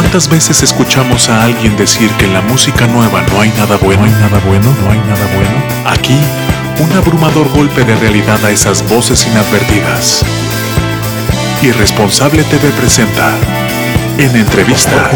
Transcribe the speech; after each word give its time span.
¿Cuántas 0.00 0.28
veces 0.28 0.62
escuchamos 0.62 1.28
a 1.28 1.42
alguien 1.42 1.76
decir 1.76 2.08
que 2.12 2.26
en 2.26 2.32
la 2.32 2.40
música 2.40 2.86
nueva 2.86 3.20
no 3.32 3.40
hay 3.40 3.50
nada 3.50 3.76
bueno, 3.78 4.02
no 4.02 4.06
hay 4.06 4.12
nada 4.12 4.38
bueno, 4.46 4.72
no 4.80 4.92
hay 4.92 4.98
nada 5.00 5.26
bueno? 5.34 5.90
Aquí, 5.90 6.16
un 6.78 6.92
abrumador 6.92 7.48
golpe 7.48 7.82
de 7.84 7.96
realidad 7.96 8.42
a 8.44 8.52
esas 8.52 8.88
voces 8.88 9.26
inadvertidas. 9.26 10.24
Irresponsable 11.62 12.44
TV 12.44 12.70
presenta 12.78 13.34
en 14.18 14.34
entrevista 14.34 15.10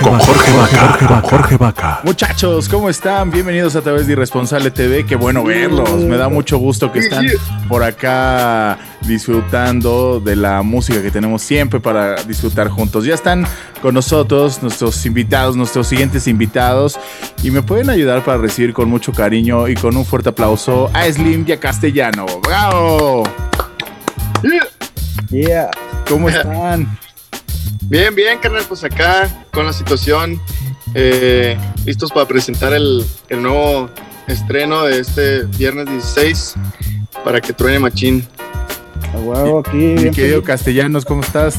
con 0.00 0.18
Jorge 0.18 0.52
Vaca. 0.52 1.20
Jorge 1.22 1.56
Vaca. 1.58 2.00
Muchachos, 2.02 2.66
¿cómo 2.66 2.88
están? 2.88 3.30
Bienvenidos 3.30 3.76
a 3.76 3.82
través 3.82 4.06
de 4.06 4.14
Irresponsable 4.14 4.70
TV. 4.70 5.04
Qué 5.04 5.16
bueno 5.16 5.44
verlos. 5.44 6.00
Me 6.00 6.16
da 6.16 6.30
mucho 6.30 6.56
gusto 6.56 6.90
que 6.90 7.00
están 7.00 7.26
por 7.68 7.82
acá 7.82 8.78
disfrutando 9.02 10.18
de 10.18 10.36
la 10.36 10.62
música 10.62 11.02
que 11.02 11.10
tenemos 11.10 11.42
siempre 11.42 11.78
para 11.78 12.22
disfrutar 12.22 12.68
juntos. 12.68 13.04
Ya 13.04 13.14
están 13.14 13.46
con 13.82 13.92
nosotros 13.92 14.62
nuestros 14.62 15.04
invitados, 15.04 15.54
nuestros 15.54 15.86
siguientes 15.86 16.26
invitados. 16.26 16.98
Y 17.42 17.50
me 17.50 17.60
pueden 17.60 17.90
ayudar 17.90 18.24
para 18.24 18.38
recibir 18.38 18.72
con 18.72 18.88
mucho 18.88 19.12
cariño 19.12 19.68
y 19.68 19.74
con 19.74 19.94
un 19.94 20.06
fuerte 20.06 20.30
aplauso 20.30 20.90
a 20.94 21.04
Slim 21.04 21.44
y 21.46 21.52
a 21.52 21.60
Castellano. 21.60 22.24
¡Bravo! 22.42 23.24
Yeah. 25.28 25.70
¿Cómo 26.08 26.30
están? 26.30 26.98
Bien, 27.88 28.14
bien, 28.14 28.38
carnal, 28.38 28.64
pues 28.68 28.84
acá 28.84 29.28
con 29.52 29.66
la 29.66 29.72
situación, 29.72 30.40
eh, 30.94 31.56
listos 31.84 32.10
para 32.10 32.26
presentar 32.26 32.72
el, 32.72 33.04
el, 33.28 33.42
nuevo 33.42 33.90
estreno 34.26 34.84
de 34.84 35.00
este 35.00 35.42
viernes 35.44 35.86
16 35.86 36.54
para 37.24 37.40
que 37.40 37.52
truene 37.52 37.78
machín. 37.78 38.26
A 39.14 39.18
huevo, 39.18 39.58
aquí. 39.60 39.76
Mi 39.76 40.10
querido 40.10 40.42
Castellanos, 40.42 41.04
¿cómo 41.04 41.22
estás? 41.22 41.56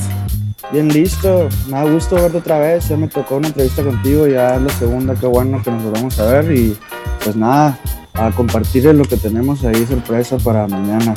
Bien 0.71 0.87
listo, 0.87 1.49
me 1.67 1.73
da 1.73 1.83
gusto 1.83 2.15
verte 2.15 2.37
otra 2.37 2.57
vez, 2.57 2.89
ya 2.89 2.97
me 2.97 3.07
tocó 3.07 3.35
una 3.35 3.49
entrevista 3.49 3.83
contigo, 3.83 4.25
ya 4.25 4.55
es 4.55 4.61
la 4.61 4.69
segunda, 4.69 5.13
qué 5.13 5.27
bueno 5.27 5.61
que 5.61 5.69
nos 5.69 5.83
volvamos 5.83 6.19
a 6.19 6.25
ver 6.25 6.51
y 6.51 6.75
pues 7.23 7.35
nada, 7.35 7.77
a 8.13 8.31
compartir 8.31 8.85
lo 8.85 9.03
que 9.03 9.17
tenemos 9.17 9.63
ahí 9.65 9.85
sorpresa 9.85 10.37
para 10.37 10.67
mañana. 10.67 11.13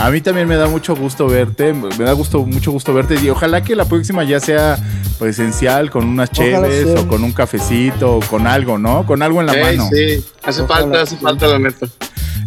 A 0.00 0.10
mí 0.10 0.22
también 0.22 0.48
me 0.48 0.56
da 0.56 0.66
mucho 0.66 0.96
gusto 0.96 1.26
verte, 1.26 1.74
me 1.74 2.04
da 2.04 2.12
gusto, 2.12 2.46
mucho 2.46 2.72
gusto 2.72 2.94
verte 2.94 3.16
y 3.22 3.28
ojalá 3.28 3.62
que 3.62 3.76
la 3.76 3.84
próxima 3.84 4.24
ya 4.24 4.40
sea 4.40 4.78
presencial 5.18 5.90
con 5.90 6.06
unas 6.08 6.30
cheves 6.30 6.98
o 6.98 7.06
con 7.06 7.22
un 7.22 7.32
cafecito 7.32 8.16
o 8.16 8.20
con 8.20 8.46
algo, 8.46 8.78
¿no? 8.78 9.04
Con 9.04 9.20
algo 9.22 9.40
en 9.40 9.46
la 9.46 9.52
Sí, 9.52 9.60
mano. 9.60 9.88
sí, 9.92 10.24
hace 10.42 10.64
falta, 10.66 11.02
hace 11.02 11.16
falta 11.18 11.46
la 11.48 11.58
neta. 11.58 11.86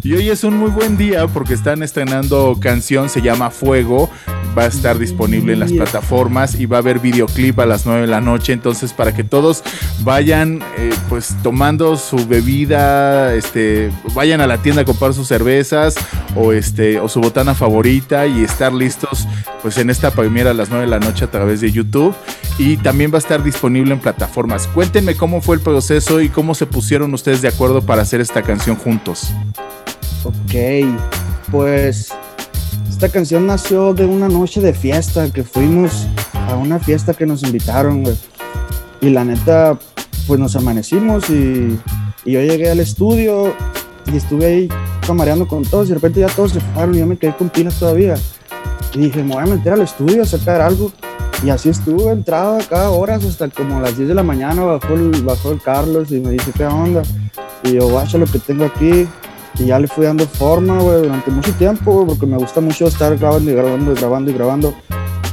Y 0.04 0.12
hoy 0.12 0.28
es 0.28 0.44
un 0.44 0.58
muy 0.58 0.70
buen 0.70 0.98
día 0.98 1.26
porque 1.28 1.54
están 1.54 1.82
estrenando 1.82 2.58
canción, 2.60 3.08
se 3.08 3.22
llama 3.22 3.48
Fuego, 3.48 4.10
va 4.56 4.64
a 4.64 4.66
estar 4.66 4.98
disponible 4.98 5.54
en 5.54 5.60
las 5.60 5.72
plataformas 5.72 6.60
y 6.60 6.66
va 6.66 6.76
a 6.76 6.80
haber 6.80 6.98
videoclip 6.98 7.58
a 7.58 7.64
las 7.64 7.86
9 7.86 8.02
de 8.02 8.06
la 8.08 8.20
noche, 8.20 8.52
entonces 8.52 8.92
para 8.92 9.14
que 9.14 9.24
todos 9.24 9.64
vayan 10.00 10.60
eh, 10.76 10.90
pues 11.08 11.34
tomando 11.42 11.96
su 11.96 12.28
bebida, 12.28 13.32
este, 13.32 13.90
vayan 14.14 14.42
a 14.42 14.46
la 14.46 14.58
tienda 14.58 14.82
a 14.82 14.84
comprar 14.84 15.14
sus 15.14 15.26
cervezas 15.26 15.94
o 16.36 16.52
este 16.52 17.00
o 17.00 17.08
su 17.08 17.22
botana 17.22 17.54
favorita 17.54 18.26
y 18.26 18.44
estar 18.44 18.74
listos 18.74 19.26
pues 19.62 19.78
en 19.78 19.88
esta 19.88 20.10
primera 20.10 20.50
a 20.50 20.54
las 20.54 20.68
9 20.68 20.84
de 20.84 20.90
la 20.90 21.00
noche 21.00 21.24
a 21.24 21.30
través 21.30 21.62
de 21.62 21.72
YouTube 21.72 22.14
y 22.58 22.76
también 22.76 23.10
va 23.10 23.16
a 23.16 23.20
estar 23.20 23.42
disponible 23.42 23.94
en 23.94 24.00
plataformas. 24.00 24.66
Cuéntenme 24.66 25.16
cómo 25.16 25.40
fue 25.40 25.56
el 25.56 25.62
proceso 25.62 26.20
y 26.20 26.28
cómo 26.28 26.54
se 26.54 26.66
pusieron 26.66 27.14
ustedes 27.14 27.40
de 27.40 27.48
acuerdo 27.48 27.80
para 27.80 28.02
hacer 28.02 28.20
esta 28.20 28.42
canción 28.42 28.76
juntos. 28.76 29.32
Ok, 30.24 30.54
pues 31.50 32.08
esta 32.88 33.10
canción 33.10 33.46
nació 33.46 33.92
de 33.92 34.06
una 34.06 34.26
noche 34.26 34.62
de 34.62 34.72
fiesta 34.72 35.30
que 35.30 35.44
fuimos 35.44 36.06
a 36.32 36.56
una 36.56 36.78
fiesta 36.78 37.12
que 37.12 37.26
nos 37.26 37.42
invitaron, 37.42 38.04
güey. 38.04 38.16
Y 39.02 39.10
la 39.10 39.22
neta, 39.22 39.78
pues 40.26 40.40
nos 40.40 40.56
amanecimos 40.56 41.28
y, 41.28 41.78
yo 42.24 42.40
llegué 42.40 42.70
al 42.70 42.80
estudio 42.80 43.54
y 44.10 44.16
estuve 44.16 44.46
ahí 44.46 44.68
camareando 45.06 45.46
con 45.46 45.62
todos 45.62 45.86
y 45.86 45.88
de 45.90 45.96
repente 45.96 46.20
ya 46.20 46.28
todos 46.28 46.52
se 46.52 46.60
fueron 46.60 46.94
y 46.94 47.00
yo 47.00 47.06
me 47.06 47.18
quedé 47.18 47.36
con 47.36 47.50
pilas 47.50 47.78
todavía. 47.78 48.14
Y 48.94 49.00
dije, 49.00 49.22
me 49.22 49.34
voy 49.34 49.42
a 49.42 49.46
meter 49.46 49.74
al 49.74 49.82
estudio 49.82 50.22
a 50.22 50.24
sacar 50.24 50.62
algo. 50.62 50.90
Y 51.44 51.50
así 51.50 51.68
estuve 51.68 52.10
entrado 52.10 52.58
cada 52.70 52.88
horas 52.88 53.22
hasta 53.24 53.50
como 53.50 53.78
las 53.82 53.98
10 53.98 54.08
de 54.08 54.14
la 54.14 54.22
mañana 54.22 54.62
bajó 54.62 54.94
el, 54.94 55.10
bajó 55.22 55.52
el 55.52 55.60
Carlos 55.60 56.10
y 56.12 56.20
me 56.20 56.30
dice, 56.30 56.50
¿qué 56.56 56.64
onda? 56.64 57.02
Y 57.62 57.72
yo, 57.72 57.88
guacha 57.88 58.16
lo 58.16 58.24
que 58.24 58.38
tengo 58.38 58.64
aquí. 58.64 59.06
Y 59.58 59.66
ya 59.66 59.78
le 59.78 59.86
fui 59.86 60.04
dando 60.04 60.26
forma, 60.26 60.80
güey, 60.80 61.02
durante 61.02 61.30
mucho 61.30 61.52
tiempo, 61.52 61.92
güey, 61.92 62.06
porque 62.06 62.26
me 62.26 62.36
gusta 62.36 62.60
mucho 62.60 62.86
estar 62.86 63.16
grabando 63.16 63.50
y 63.50 63.54
grabando 63.54 63.92
y 63.92 63.94
grabando 63.94 64.30
y 64.30 64.34
grabando. 64.34 64.74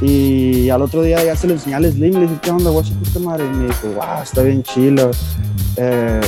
Y 0.00 0.68
al 0.70 0.82
otro 0.82 1.02
día 1.02 1.24
ya 1.24 1.36
se 1.36 1.46
lo 1.46 1.54
enseñé 1.54 1.76
al 1.76 1.90
Slim, 1.90 2.14
le 2.14 2.22
dije, 2.22 2.38
¿qué 2.42 2.50
onda, 2.50 2.70
guacha, 2.70 2.92
esta 3.02 3.20
madre? 3.20 3.46
Y 3.46 3.56
me 3.56 3.66
dijo, 3.66 3.88
wow, 3.88 4.22
está 4.22 4.42
bien 4.42 4.62
chilo. 4.62 5.10
Eh, 5.76 6.20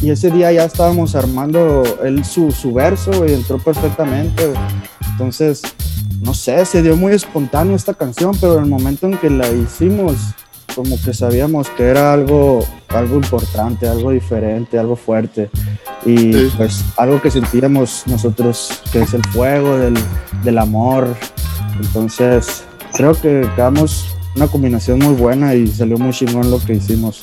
y 0.00 0.10
ese 0.10 0.30
día 0.30 0.50
ya 0.50 0.64
estábamos 0.64 1.14
armando 1.14 1.84
él 2.02 2.24
su, 2.24 2.50
su 2.50 2.72
verso, 2.72 3.12
güey, 3.12 3.34
entró 3.34 3.58
perfectamente, 3.58 4.46
güey. 4.46 4.58
Entonces, 5.10 5.62
no 6.22 6.34
sé, 6.34 6.64
se 6.64 6.82
dio 6.82 6.96
muy 6.96 7.12
espontáneo 7.12 7.76
esta 7.76 7.94
canción, 7.94 8.32
pero 8.40 8.58
en 8.58 8.64
el 8.64 8.70
momento 8.70 9.06
en 9.06 9.18
que 9.18 9.28
la 9.28 9.48
hicimos, 9.50 10.16
como 10.74 11.00
que 11.02 11.12
sabíamos 11.12 11.68
que 11.70 11.84
era 11.84 12.12
algo, 12.12 12.66
algo 12.88 13.16
importante, 13.16 13.88
algo 13.88 14.10
diferente, 14.10 14.78
algo 14.78 14.96
fuerte. 14.96 15.50
Y 16.04 16.32
sí. 16.32 16.52
pues 16.56 16.84
algo 16.96 17.20
que 17.20 17.30
sentíamos 17.30 18.04
nosotros, 18.06 18.82
que 18.92 19.02
es 19.02 19.14
el 19.14 19.22
fuego 19.26 19.78
del, 19.78 19.94
del 20.42 20.58
amor. 20.58 21.14
Entonces, 21.80 22.64
creo 22.92 23.14
que 23.14 23.48
quedamos 23.54 24.16
una 24.34 24.46
combinación 24.48 24.98
muy 24.98 25.14
buena 25.14 25.54
y 25.54 25.66
salió 25.66 25.98
muy 25.98 26.12
chingón 26.12 26.50
lo 26.50 26.58
que 26.58 26.74
hicimos. 26.74 27.22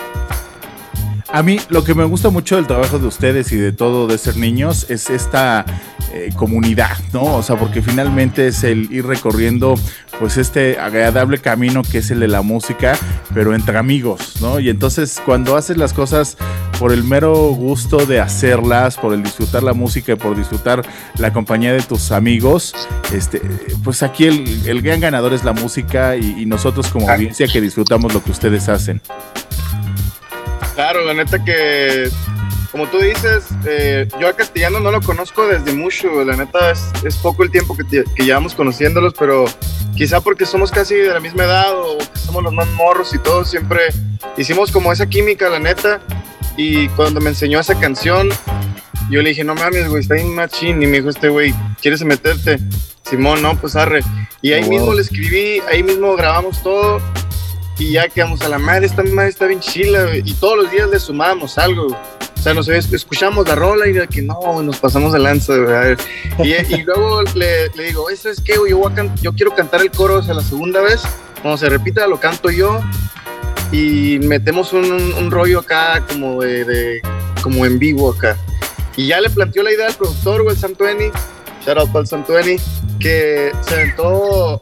A 1.32 1.44
mí 1.44 1.60
lo 1.70 1.84
que 1.84 1.94
me 1.94 2.06
gusta 2.06 2.30
mucho 2.30 2.56
del 2.56 2.66
trabajo 2.66 2.98
de 2.98 3.06
ustedes 3.06 3.52
y 3.52 3.58
de 3.58 3.72
todo 3.72 4.08
de 4.08 4.18
ser 4.18 4.38
niños 4.38 4.88
es 4.90 5.12
esta 5.12 5.64
eh, 6.12 6.32
comunidad, 6.36 6.98
¿no? 7.14 7.36
O 7.36 7.44
sea, 7.44 7.56
porque 7.56 7.84
finalmente 7.84 8.48
es 8.48 8.64
el 8.64 8.92
ir 8.92 9.06
recorriendo 9.06 9.76
pues 10.20 10.38
este 10.38 10.78
agradable 10.78 11.40
camino 11.40 11.82
que 11.82 12.00
es 12.00 12.12
el 12.12 12.20
de 12.20 12.28
la 12.28 12.42
música, 12.42 12.98
pero 13.34 13.56
entre 13.56 13.78
amigos, 13.78 14.42
¿no? 14.42 14.60
Y 14.60 14.70
entonces 14.70 15.22
cuando 15.26 15.56
haces 15.56 15.78
las 15.78 15.94
cosas 15.94 16.38
por 16.78 16.92
el 16.92 17.04
mero 17.04 17.36
gusto 17.50 18.06
de 18.06 18.20
hacerlas, 18.20 18.98
por 18.98 19.14
el 19.14 19.24
disfrutar 19.24 19.64
la 19.64 19.74
música 19.74 20.14
y 20.14 20.16
por 20.16 20.36
disfrutar 20.36 20.82
la 21.18 21.34
compañía 21.34 21.74
de 21.74 21.82
tus 21.82 22.12
amigos, 22.12 22.76
este, 23.14 23.42
pues 23.84 24.04
aquí 24.04 24.26
el, 24.26 24.68
el 24.68 24.82
gran 24.82 25.00
ganador 25.00 25.34
es 25.34 25.44
la 25.44 25.54
música 25.54 26.16
y, 26.16 26.42
y 26.42 26.46
nosotros 26.46 26.88
como 26.90 27.10
audiencia 27.10 27.48
que 27.48 27.62
disfrutamos 27.62 28.14
lo 28.14 28.24
que 28.24 28.32
ustedes 28.32 28.70
hacen. 28.70 29.02
Claro, 30.76 31.04
la 31.04 31.14
neta 31.14 31.44
que, 31.44 32.10
como 32.72 32.88
tú 32.88 33.00
dices, 33.00 33.48
eh, 33.66 34.08
yo 34.20 34.30
a 34.30 34.34
Castellano 34.34 34.80
no 34.80 34.92
lo 34.92 35.02
conozco 35.02 35.46
desde 35.48 35.74
mucho, 35.74 36.24
la 36.24 36.38
neta 36.38 36.72
es, 36.72 36.92
es 37.04 37.18
poco 37.18 37.44
el 37.44 37.52
tiempo 37.52 37.76
que, 37.76 38.06
llevamos 38.24 38.54
conociéndolos, 38.54 39.14
pero 39.20 39.46
quizá 40.00 40.22
porque 40.22 40.46
somos 40.46 40.72
casi 40.72 40.96
de 40.96 41.14
la 41.14 41.20
misma 41.20 41.44
edad 41.44 41.78
o 41.78 41.98
que 41.98 42.20
somos 42.20 42.42
los 42.42 42.54
más 42.54 42.70
morros 42.70 43.14
y 43.14 43.20
todo, 43.20 43.44
siempre 43.44 43.90
hicimos 44.38 44.72
como 44.72 44.94
esa 44.94 45.08
química, 45.08 45.50
la 45.50 45.60
neta, 45.60 46.00
y 46.56 46.88
cuando 46.90 47.20
me 47.20 47.32
enseñó 47.32 47.60
esa 47.60 47.78
canción, 47.78 48.30
yo 49.10 49.22
le 49.22 49.32
dije, 49.32 49.44
no 49.44 49.56
mames, 49.56 49.90
güey, 49.90 50.02
está 50.02 50.14
bien 50.14 50.34
machín, 50.34 50.82
y 50.82 50.88
me 50.88 51.00
dijo 51.00 51.10
este 51.10 51.28
güey, 51.28 51.54
¿quieres 51.82 52.02
meterte? 52.06 52.60
Simón, 53.04 53.42
no, 53.42 53.60
pues 53.60 53.76
arre. 53.76 54.00
Y 54.42 54.54
ahí 54.54 54.62
wow. 54.62 54.70
mismo 54.70 54.94
le 54.94 55.02
escribí, 55.02 55.62
ahí 55.70 55.84
mismo 55.84 56.16
grabamos 56.16 56.64
todo, 56.64 57.02
y 57.78 57.92
ya 57.92 58.08
quedamos 58.08 58.40
a 58.40 58.48
la 58.48 58.58
madre, 58.58 58.86
esta 58.86 59.04
madre 59.04 59.32
está 59.32 59.48
bien 59.48 59.60
chila, 59.60 60.06
güey. 60.06 60.22
y 60.24 60.34
todos 60.36 60.60
los 60.60 60.72
días 60.72 60.90
le 60.90 60.98
sumábamos 61.02 61.58
algo, 61.58 61.90
güey. 61.90 62.00
O 62.40 62.42
sea, 62.42 62.54
nos 62.54 62.70
escuchamos 62.70 63.46
la 63.50 63.56
rola 63.56 63.86
y 63.88 63.92
de 63.92 64.08
que 64.08 64.22
no, 64.22 64.64
nos 64.64 64.78
pasamos 64.78 65.12
de 65.12 65.20
lanza, 65.20 65.58
güey. 65.58 65.98
Y, 66.42 66.54
y 66.74 66.84
luego 66.84 67.22
le, 67.36 67.68
le, 67.76 67.84
digo, 67.88 68.10
¿eso 68.10 68.30
es 68.30 68.40
qué? 68.40 68.54
Yo, 68.54 68.92
yo, 69.22 69.34
quiero 69.34 69.54
cantar 69.54 69.82
el 69.82 69.92
coro, 69.92 70.20
o 70.20 70.24
sea, 70.24 70.34
la 70.34 70.42
segunda 70.42 70.80
vez, 70.80 71.02
cuando 71.42 71.58
se 71.58 71.68
repita, 71.68 72.08
lo 72.08 72.18
canto 72.18 72.50
yo, 72.50 72.80
y 73.74 74.20
metemos 74.20 74.72
un, 74.72 74.86
un, 74.90 75.32
rollo 75.32 75.60
acá 75.60 76.06
como 76.08 76.42
de, 76.42 76.64
de, 76.64 77.02
como 77.44 77.66
en 77.66 77.78
vivo 77.78 78.12
acá. 78.12 78.38
Y 78.96 79.08
ya 79.08 79.20
le 79.20 79.30
planteó 79.30 79.62
la 79.62 79.74
idea 79.74 79.88
al 79.88 79.96
productor, 79.96 80.46
el 80.50 80.58
Santueni, 80.58 81.12
shout 81.66 81.78
out 81.78 81.94
el 81.94 82.08
Santueni, 82.08 82.56
que 83.02 83.52
se 83.62 83.76
aventó 83.76 84.62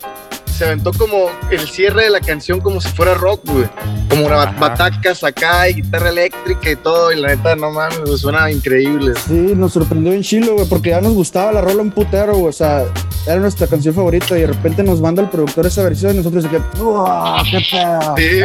se 0.57 0.65
aventó 0.65 0.91
como 0.91 1.29
el 1.51 1.59
cierre 1.67 2.05
de 2.05 2.09
la 2.09 2.19
canción 2.19 2.59
como 2.59 2.81
si 2.81 2.89
fuera 2.89 3.13
rock, 3.13 3.41
güey. 3.45 3.69
Como 4.09 4.25
una 4.25 4.45
batacas 4.45 5.23
acá 5.23 5.69
y 5.69 5.75
guitarra 5.75 6.09
eléctrica 6.09 6.71
y 6.71 6.75
todo. 6.75 7.11
Y 7.11 7.19
la 7.21 7.29
neta, 7.29 7.55
no 7.55 7.69
mames, 7.71 8.19
suena 8.19 8.49
increíble. 8.49 9.13
Sí, 9.27 9.53
nos 9.55 9.73
sorprendió 9.73 10.13
en 10.13 10.23
chilo, 10.23 10.55
güey, 10.55 10.67
porque 10.67 10.89
ya 10.89 11.01
nos 11.01 11.13
gustaba 11.13 11.51
la 11.51 11.61
rola 11.61 11.83
un 11.83 11.91
putero, 11.91 12.35
güey. 12.35 12.49
O 12.49 12.53
sea, 12.53 12.85
era 13.27 13.37
nuestra 13.37 13.67
canción 13.67 13.93
favorita 13.93 14.35
y 14.35 14.41
de 14.41 14.47
repente 14.47 14.81
nos 14.81 14.99
manda 14.99 15.21
el 15.21 15.29
productor 15.29 15.67
esa 15.67 15.83
versión 15.83 16.15
y 16.15 16.17
nosotros 16.17 16.45
que, 16.45 16.57
¡qué 16.57 17.65
pedo! 17.69 18.15
Sí, 18.17 18.39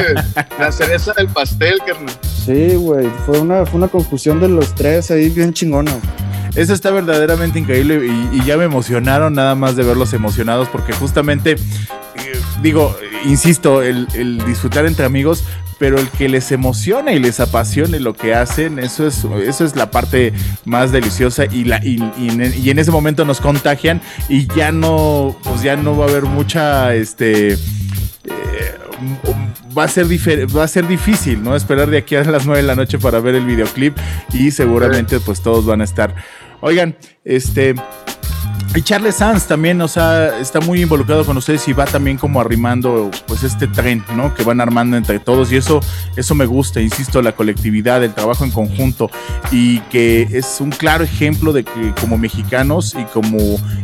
la 0.59 0.71
cereza 0.71 1.13
del 1.15 1.29
pastel, 1.29 1.79
carnal. 1.87 2.15
Sí, 2.45 2.75
güey, 2.75 3.09
fue 3.25 3.39
una, 3.39 3.65
fue 3.65 3.79
una 3.79 3.89
confusión 3.89 4.39
de 4.41 4.49
los 4.49 4.75
tres 4.75 5.11
ahí 5.11 5.31
bien 5.31 5.55
chingona. 5.55 5.93
Eso 6.55 6.75
está 6.75 6.91
verdaderamente 6.91 7.59
increíble 7.59 8.07
y, 8.33 8.45
ya 8.45 8.57
me 8.57 8.65
emocionaron 8.65 9.35
nada 9.35 9.55
más 9.55 9.75
de 9.75 9.85
verlos 9.85 10.13
emocionados 10.13 10.69
porque 10.69 10.93
justamente, 10.93 11.53
eh, 11.53 11.59
digo, 12.61 12.95
insisto, 13.25 13.83
el, 13.83 14.07
disfrutar 14.45 14.85
entre 14.85 15.07
amigos, 15.07 15.45
pero 15.79 15.99
el 15.99 16.09
que 16.11 16.29
les 16.29 16.53
emociona 16.53 17.13
y 17.13 17.19
les 17.19 17.41
apasione 17.41 18.01
lo 18.01 18.15
que 18.15 18.35
hacen, 18.35 18.79
eso 18.79 19.07
es, 19.07 19.25
eso 19.47 19.65
es 19.65 19.77
la 19.77 19.91
parte 19.91 20.33
más 20.65 20.93
deliciosa 20.93 21.47
y, 21.47 21.65
la, 21.65 21.81
y, 21.83 21.99
en, 22.19 22.79
ese 22.79 22.91
momento 22.91 23.25
nos 23.25 23.41
contagian 23.41 24.03
y 24.29 24.47
ya 24.55 24.73
no, 24.73 25.35
pues 25.43 25.63
ya 25.63 25.77
no 25.77 25.97
va 25.97 26.07
a 26.07 26.09
haber 26.09 26.25
mucha, 26.25 26.95
este... 26.95 27.55
Eh, 27.55 28.79
va 29.77 29.85
a 29.85 29.89
ser 29.89 30.07
va 30.55 30.65
a 30.65 30.69
ser 30.69 30.87
difícil, 30.87 31.43
¿no? 31.43 31.57
Esperar 31.57 31.91
de 31.91 31.99
aquí 31.99 32.15
a 32.17 32.25
las 32.25 32.47
9 32.47 32.63
de 32.63 32.67
la 32.67 32.75
noche 32.75 32.99
para 32.99 33.21
ver 33.21 33.35
el 33.35 33.45
videoclip 33.45 33.97
y 34.33 34.51
seguramente 34.51 35.21
pues 35.21 35.43
todos 35.43 35.65
van 35.67 35.81
a 35.81 35.85
estar. 35.85 36.15
Oigan, 36.61 36.97
este 37.25 37.75
y 38.75 38.81
Charles 38.81 39.17
Sanz 39.17 39.47
también, 39.47 39.81
o 39.83 39.89
sea, 39.89 40.39
está 40.39 40.61
muy 40.61 40.81
involucrado 40.81 41.27
con 41.27 41.37
ustedes 41.37 41.69
y 41.69 41.75
va 41.75 41.85
también 41.85 42.17
como 42.17 42.41
arrimando 42.41 43.11
pues 43.27 43.43
este 43.43 43.67
tren, 43.67 44.03
¿no? 44.15 44.35
Que 44.35 44.45
van 44.45 44.63
armando 44.63 44.97
entre 44.97 45.19
todos 45.19 45.53
y 45.53 45.57
eso 45.57 45.81
eso 46.17 46.35
me 46.35 46.47
gusta, 46.47 46.81
insisto, 46.81 47.21
la 47.21 47.33
colectividad, 47.33 48.03
el 48.03 48.15
trabajo 48.15 48.45
en 48.45 48.51
conjunto 48.51 49.11
y 49.51 49.81
que 49.81 50.23
es 50.23 50.61
un 50.61 50.71
claro 50.71 51.05
ejemplo 51.05 51.53
de 51.53 51.65
que 51.65 51.93
como 52.01 52.17
mexicanos 52.17 52.95
y 52.99 53.05
como 53.05 53.39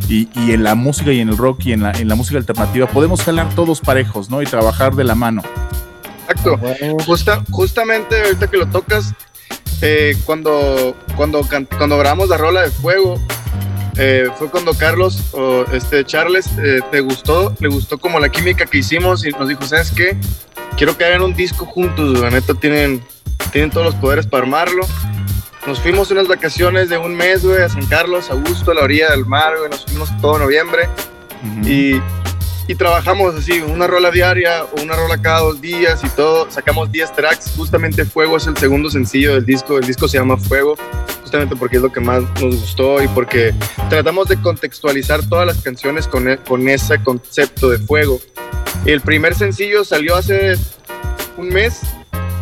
y, 0.07 0.27
en 0.35 0.63
la 0.63 0.73
música 0.73 1.11
y 1.11 1.19
en 1.19 1.29
el 1.29 1.37
rock 1.37 1.65
y 1.65 1.73
en 1.73 1.83
la, 1.83 1.91
en 1.91 2.07
la 2.07 2.15
música 2.15 2.39
alternativa 2.39 2.87
podemos 2.87 3.21
jalar 3.21 3.47
todos 3.53 3.81
parejos, 3.81 4.31
¿no? 4.31 4.41
Y 4.41 4.45
trabajar 4.45 4.95
de 4.95 5.03
la 5.03 5.13
mano. 5.13 5.43
Exacto. 6.27 6.59
Justa, 7.05 7.43
justamente 7.51 8.19
ahorita 8.23 8.47
que 8.47 8.57
lo 8.57 8.67
tocas, 8.67 9.13
eh, 9.81 10.17
cuando, 10.25 10.95
cuando, 11.15 11.41
cuando 11.77 11.97
grabamos 11.97 12.27
la 12.29 12.37
rola 12.37 12.61
de 12.61 12.71
fuego, 12.71 13.19
eh, 13.99 14.29
fue 14.37 14.49
cuando 14.49 14.73
Carlos, 14.73 15.33
o 15.33 15.65
este 15.73 16.05
Charles, 16.05 16.47
eh, 16.63 16.79
te 16.89 17.01
gustó, 17.01 17.53
le 17.59 17.67
gustó 17.67 17.97
como 17.97 18.19
la 18.19 18.29
química 18.29 18.65
que 18.65 18.77
hicimos 18.79 19.25
y 19.25 19.31
nos 19.31 19.49
dijo, 19.49 19.63
¿sabes 19.65 19.91
qué? 19.91 20.17
Quiero 20.77 20.97
que 20.97 21.05
hagan 21.05 21.21
un 21.21 21.33
disco 21.33 21.65
juntos, 21.65 22.17
la 22.19 22.29
neta 22.29 22.53
tienen, 22.53 23.03
tienen 23.51 23.69
todos 23.69 23.85
los 23.85 23.95
poderes 23.95 24.25
para 24.25 24.43
armarlo. 24.43 24.87
Nos 25.67 25.79
fuimos 25.79 26.09
unas 26.11 26.27
vacaciones 26.27 26.87
de 26.89 26.97
un 26.97 27.15
mes, 27.15 27.43
güey, 27.45 27.61
a 27.61 27.69
San 27.69 27.85
Carlos, 27.87 28.31
a 28.31 28.35
Gusto, 28.35 28.71
a 28.71 28.75
la 28.75 28.83
orilla 28.83 29.11
del 29.11 29.25
mar, 29.25 29.57
güey, 29.57 29.69
nos 29.69 29.85
fuimos 29.85 30.09
todo 30.21 30.39
noviembre. 30.39 30.87
Y 31.65 31.99
y 32.69 32.75
trabajamos 32.75 33.33
así, 33.33 33.61
una 33.61 33.87
rola 33.87 34.11
diaria 34.11 34.63
o 34.63 34.83
una 34.83 34.95
rola 34.95 35.19
cada 35.19 35.39
dos 35.39 35.59
días 35.59 36.03
y 36.03 36.09
todo. 36.09 36.51
Sacamos 36.51 36.91
10 36.91 37.15
tracks. 37.15 37.53
Justamente 37.57 38.05
Fuego 38.05 38.37
es 38.37 38.45
el 38.45 38.55
segundo 38.57 38.91
sencillo 38.91 39.33
del 39.33 39.43
disco. 39.43 39.79
El 39.79 39.87
disco 39.87 40.07
se 40.07 40.19
llama 40.19 40.37
Fuego, 40.37 40.75
justamente 41.29 41.55
porque 41.55 41.75
es 41.75 41.83
lo 41.83 41.91
que 41.91 41.99
más 41.99 42.23
nos 42.41 42.59
gustó 42.59 43.03
y 43.03 43.07
porque 43.09 43.53
tratamos 43.87 44.27
de 44.29 44.41
contextualizar 44.41 45.21
todas 45.29 45.45
las 45.45 45.61
canciones 45.61 46.07
con, 46.07 46.27
e, 46.27 46.37
con 46.37 46.67
ese 46.67 47.03
concepto 47.03 47.69
de 47.69 47.77
fuego. 47.77 48.19
El 48.85 49.01
primer 49.01 49.35
sencillo 49.35 49.83
salió 49.83 50.15
hace 50.15 50.55
un 51.37 51.49
mes 51.49 51.81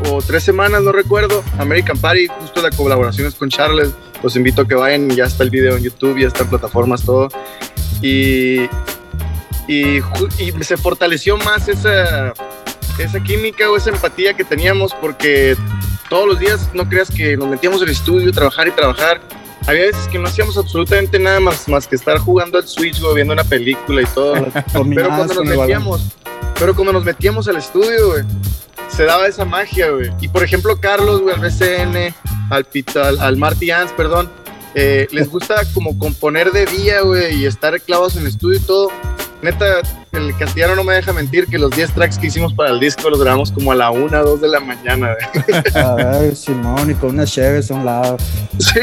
o 0.09 0.21
tres 0.21 0.43
semanas, 0.43 0.83
no 0.83 0.93
recuerdo. 0.93 1.43
American 1.59 1.97
Party, 1.97 2.27
justo 2.27 2.61
de 2.61 2.69
colaboraciones 2.69 3.35
con 3.35 3.49
Charles. 3.49 3.89
Los 4.23 4.37
invito 4.37 4.61
a 4.61 4.67
que 4.69 4.75
vayan, 4.75 5.09
ya 5.09 5.25
está 5.25 5.43
el 5.43 5.49
video 5.49 5.75
en 5.75 5.83
YouTube, 5.83 6.17
ya 6.17 6.27
está 6.27 6.43
en 6.43 6.49
plataformas, 6.49 7.03
todo. 7.03 7.27
Y 8.01 8.69
y, 9.67 9.99
se 10.61 10.77
fortaleció 10.77 11.35
más 11.35 11.67
esa, 11.67 12.33
esa 12.99 13.19
química 13.21 13.69
o 13.69 13.75
esa 13.75 13.89
empatía 13.89 14.33
que 14.33 14.45
teníamos 14.45 14.93
porque 14.93 15.57
todos 16.09 16.27
los 16.27 16.39
días 16.39 16.69
no 16.73 16.87
creas 16.87 17.09
que 17.09 17.37
nos 17.37 17.47
metíamos 17.47 17.81
en 17.81 17.89
el 17.89 17.93
estudio, 17.93 18.31
trabajar 18.31 18.67
y 18.67 18.71
trabajar. 18.71 19.21
Había 19.65 19.81
veces 19.81 20.07
que 20.07 20.17
no 20.17 20.27
hacíamos 20.27 20.57
absolutamente 20.57 21.19
nada 21.19 21.39
más, 21.39 21.67
más 21.67 21.87
que 21.87 21.95
estar 21.95 22.17
jugando 22.19 22.57
al 22.57 22.67
Switch 22.67 23.01
o 23.01 23.13
viendo 23.13 23.33
una 23.33 23.43
película 23.43 24.01
y 24.01 24.05
todo. 24.05 24.33
pero 24.95 25.09
cuando 25.09 25.33
nos 25.33 25.45
metíamos, 25.45 26.01
pero 26.57 26.75
cuando 26.75 26.93
nos 26.93 27.03
metíamos 27.03 27.47
al 27.47 27.57
estudio, 27.57 28.25
se 28.87 29.03
daba 29.03 29.27
esa 29.27 29.45
magia, 29.45 29.89
güey. 29.91 30.11
Y 30.21 30.29
por 30.29 30.43
ejemplo, 30.43 30.79
Carlos, 30.79 31.21
güey, 31.21 31.35
al 31.35 31.41
BCN, 31.41 32.13
al, 32.49 32.65
al, 32.95 33.19
al 33.19 33.37
Marty 33.37 33.71
Ans, 33.71 33.91
perdón, 33.91 34.29
eh, 34.75 35.07
les 35.11 35.29
gusta 35.29 35.55
como 35.73 35.97
componer 35.97 36.51
de 36.51 36.65
día, 36.65 37.01
güey, 37.01 37.35
y 37.35 37.45
estar 37.45 37.79
clavados 37.81 38.15
en 38.15 38.21
el 38.21 38.27
estudio 38.27 38.59
y 38.59 38.61
todo 38.61 38.91
neta, 39.41 39.81
el 40.17 40.35
castellano 40.35 40.75
no 40.75 40.83
me 40.83 40.93
deja 40.93 41.13
mentir 41.13 41.47
que 41.47 41.57
los 41.57 41.71
10 41.71 41.91
tracks 41.91 42.17
que 42.17 42.27
hicimos 42.27 42.53
para 42.53 42.71
el 42.71 42.79
disco 42.79 43.09
los 43.09 43.19
grabamos 43.19 43.51
como 43.51 43.71
a 43.71 43.75
la 43.75 43.91
1, 43.91 44.09
2 44.09 44.41
de 44.41 44.47
la 44.47 44.59
mañana. 44.59 45.15
Ay, 45.73 46.35
Simón, 46.35 46.91
y 46.91 46.93
con 46.95 47.11
unas 47.11 47.31
cheves 47.31 47.71
a 47.71 47.75
un 47.75 47.85
lado. 47.85 48.17
Sí, 48.59 48.79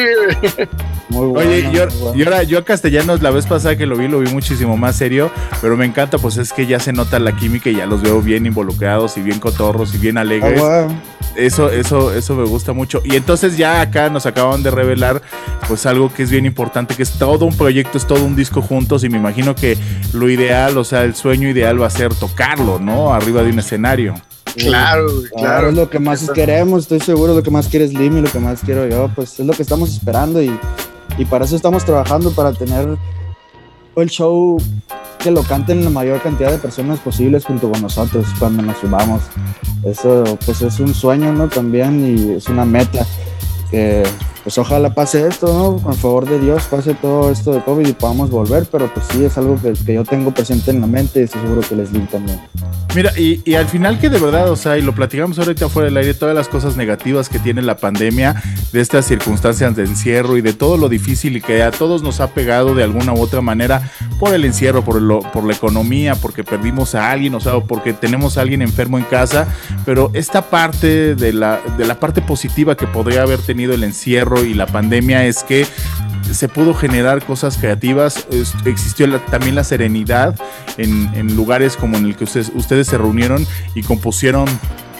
Muy 1.08 1.26
bueno. 1.26 1.50
Oye, 1.50 1.70
yo, 1.72 1.86
ahora, 2.24 2.42
yo 2.44 2.58
a 2.58 2.64
castellanos 2.64 3.22
la 3.22 3.30
vez 3.30 3.46
pasada 3.46 3.76
que 3.76 3.86
lo 3.86 3.96
vi, 3.96 4.08
lo 4.08 4.20
vi 4.20 4.30
muchísimo 4.30 4.76
más 4.76 4.96
serio, 4.96 5.30
pero 5.60 5.76
me 5.76 5.84
encanta, 5.84 6.18
pues 6.18 6.36
es 6.36 6.52
que 6.52 6.66
ya 6.66 6.78
se 6.78 6.92
nota 6.92 7.18
la 7.18 7.36
química 7.36 7.70
y 7.70 7.76
ya 7.76 7.86
los 7.86 8.02
veo 8.02 8.20
bien 8.22 8.46
involucrados 8.46 9.16
y 9.16 9.20
bien 9.20 9.40
cotorros 9.40 9.94
y 9.94 9.98
bien 9.98 10.18
alegres. 10.18 10.60
Ah, 10.62 10.88
eso, 11.36 11.70
eso, 11.70 12.14
eso 12.14 12.34
me 12.36 12.44
gusta 12.44 12.72
mucho. 12.72 13.02
Y 13.04 13.16
entonces 13.16 13.56
ya 13.56 13.80
acá 13.80 14.08
nos 14.08 14.26
acaban 14.26 14.62
de 14.62 14.70
revelar 14.70 15.22
pues 15.66 15.86
algo 15.86 16.12
que 16.12 16.22
es 16.22 16.30
bien 16.30 16.46
importante, 16.46 16.94
que 16.94 17.02
es 17.02 17.12
todo 17.12 17.44
un 17.46 17.56
proyecto, 17.56 17.98
es 17.98 18.06
todo 18.06 18.24
un 18.24 18.36
disco 18.36 18.62
juntos 18.62 19.02
y 19.04 19.08
me 19.08 19.18
imagino 19.18 19.54
que 19.54 19.76
lo 20.12 20.28
ideal, 20.28 20.76
o 20.78 20.84
sea, 20.84 21.02
el 21.02 21.14
sueño 21.24 21.48
ideal 21.48 21.80
va 21.80 21.86
a 21.86 21.90
ser 21.90 22.14
tocarlo, 22.14 22.78
¿no? 22.78 23.14
Arriba 23.14 23.42
de 23.42 23.50
un 23.50 23.58
escenario. 23.58 24.12
Claro, 24.56 25.06
claro. 25.34 25.70
Es 25.70 25.74
lo 25.74 25.88
que 25.88 25.98
más 25.98 26.30
queremos, 26.30 26.82
estoy 26.82 27.00
seguro, 27.00 27.32
lo 27.34 27.42
que 27.42 27.50
más 27.50 27.66
quieres 27.68 27.94
Lim 27.94 28.18
y 28.18 28.20
lo 28.20 28.30
que 28.30 28.38
más 28.38 28.60
quiero 28.60 28.86
yo, 28.86 29.10
pues 29.14 29.40
es 29.40 29.46
lo 29.46 29.54
que 29.54 29.62
estamos 29.62 29.88
esperando 29.88 30.42
y, 30.42 30.54
y 31.16 31.24
para 31.24 31.46
eso 31.46 31.56
estamos 31.56 31.82
trabajando, 31.82 32.30
para 32.32 32.52
tener 32.52 32.98
el 33.96 34.10
show 34.10 34.58
que 35.18 35.30
lo 35.30 35.42
canten 35.44 35.82
la 35.82 35.88
mayor 35.88 36.20
cantidad 36.20 36.50
de 36.50 36.58
personas 36.58 36.98
posibles 36.98 37.46
junto 37.46 37.70
con 37.70 37.80
nosotros 37.80 38.26
cuando 38.38 38.62
nos 38.62 38.76
subamos. 38.76 39.22
Eso 39.82 40.38
pues 40.44 40.60
es 40.60 40.78
un 40.78 40.92
sueño, 40.92 41.32
¿no? 41.32 41.48
También 41.48 42.04
y 42.04 42.32
es 42.32 42.50
una 42.50 42.66
meta 42.66 43.06
que 43.70 44.02
pues 44.44 44.58
ojalá 44.58 44.94
pase 44.94 45.26
esto, 45.26 45.46
¿no? 45.46 45.90
A 45.90 45.94
favor 45.94 46.28
de 46.28 46.38
Dios 46.38 46.64
pase 46.70 46.94
todo 46.94 47.30
esto 47.30 47.52
de 47.52 47.62
COVID 47.62 47.88
y 47.88 47.92
podamos 47.94 48.30
volver, 48.30 48.66
pero 48.70 48.92
pues 48.92 49.06
sí 49.10 49.24
es 49.24 49.36
algo 49.38 49.56
que, 49.60 49.72
que 49.72 49.94
yo 49.94 50.04
tengo 50.04 50.30
presente 50.32 50.70
en 50.70 50.82
la 50.82 50.86
mente 50.86 51.20
y 51.20 51.22
estoy 51.24 51.40
seguro 51.40 51.62
que 51.62 51.74
les 51.74 51.90
Leslie 51.90 52.06
también. 52.06 52.40
Mira, 52.94 53.12
y, 53.18 53.40
y, 53.44 53.54
al 53.56 53.66
final 53.66 53.98
que 53.98 54.08
de 54.08 54.20
verdad, 54.20 54.50
o 54.50 54.56
sea, 54.56 54.78
y 54.78 54.82
lo 54.82 54.94
platicamos 54.94 55.38
ahorita 55.38 55.68
fuera 55.68 55.86
del 55.86 55.96
aire, 55.96 56.14
todas 56.14 56.34
las 56.34 56.46
cosas 56.46 56.76
negativas 56.76 57.28
que 57.28 57.40
tiene 57.40 57.60
la 57.60 57.76
pandemia, 57.76 58.40
de 58.72 58.80
estas 58.80 59.06
circunstancias 59.06 59.74
de 59.74 59.82
encierro 59.82 60.36
y 60.36 60.42
de 60.42 60.52
todo 60.52 60.76
lo 60.76 60.88
difícil 60.88 61.42
que 61.42 61.62
a 61.62 61.72
todos 61.72 62.02
nos 62.02 62.20
ha 62.20 62.34
pegado 62.34 62.74
de 62.74 62.84
alguna 62.84 63.12
u 63.12 63.20
otra 63.20 63.40
manera 63.40 63.90
por 64.20 64.32
el 64.32 64.44
encierro, 64.44 64.84
por, 64.84 65.02
lo, 65.02 65.20
por 65.20 65.44
la 65.44 65.54
economía, 65.54 66.14
porque 66.14 66.44
perdimos 66.44 66.94
a 66.94 67.10
alguien, 67.10 67.34
o 67.34 67.40
sea, 67.40 67.60
porque 67.60 67.92
tenemos 67.92 68.38
a 68.38 68.42
alguien 68.42 68.62
enfermo 68.62 68.96
en 68.96 69.04
casa, 69.04 69.48
pero 69.84 70.10
esta 70.14 70.42
parte 70.42 71.16
de 71.16 71.32
la, 71.32 71.60
de 71.76 71.86
la 71.86 71.98
parte 71.98 72.22
positiva 72.22 72.76
que 72.76 72.86
podría 72.86 73.22
haber 73.22 73.40
tenido 73.40 73.74
el 73.74 73.82
encierro, 73.82 74.44
y 74.44 74.54
la 74.54 74.66
pandemia 74.66 75.24
es 75.26 75.42
que 75.42 75.66
se 76.32 76.48
pudo 76.48 76.74
generar 76.74 77.24
cosas 77.24 77.58
creativas, 77.58 78.26
existió 78.64 79.20
también 79.22 79.54
la 79.54 79.64
serenidad 79.64 80.38
en, 80.76 81.36
lugares 81.36 81.76
como 81.76 81.96
en 81.96 82.06
el 82.06 82.16
que 82.16 82.24
ustedes, 82.24 82.86
se 82.86 82.98
reunieron 82.98 83.46
y 83.74 83.82
compusieron 83.82 84.48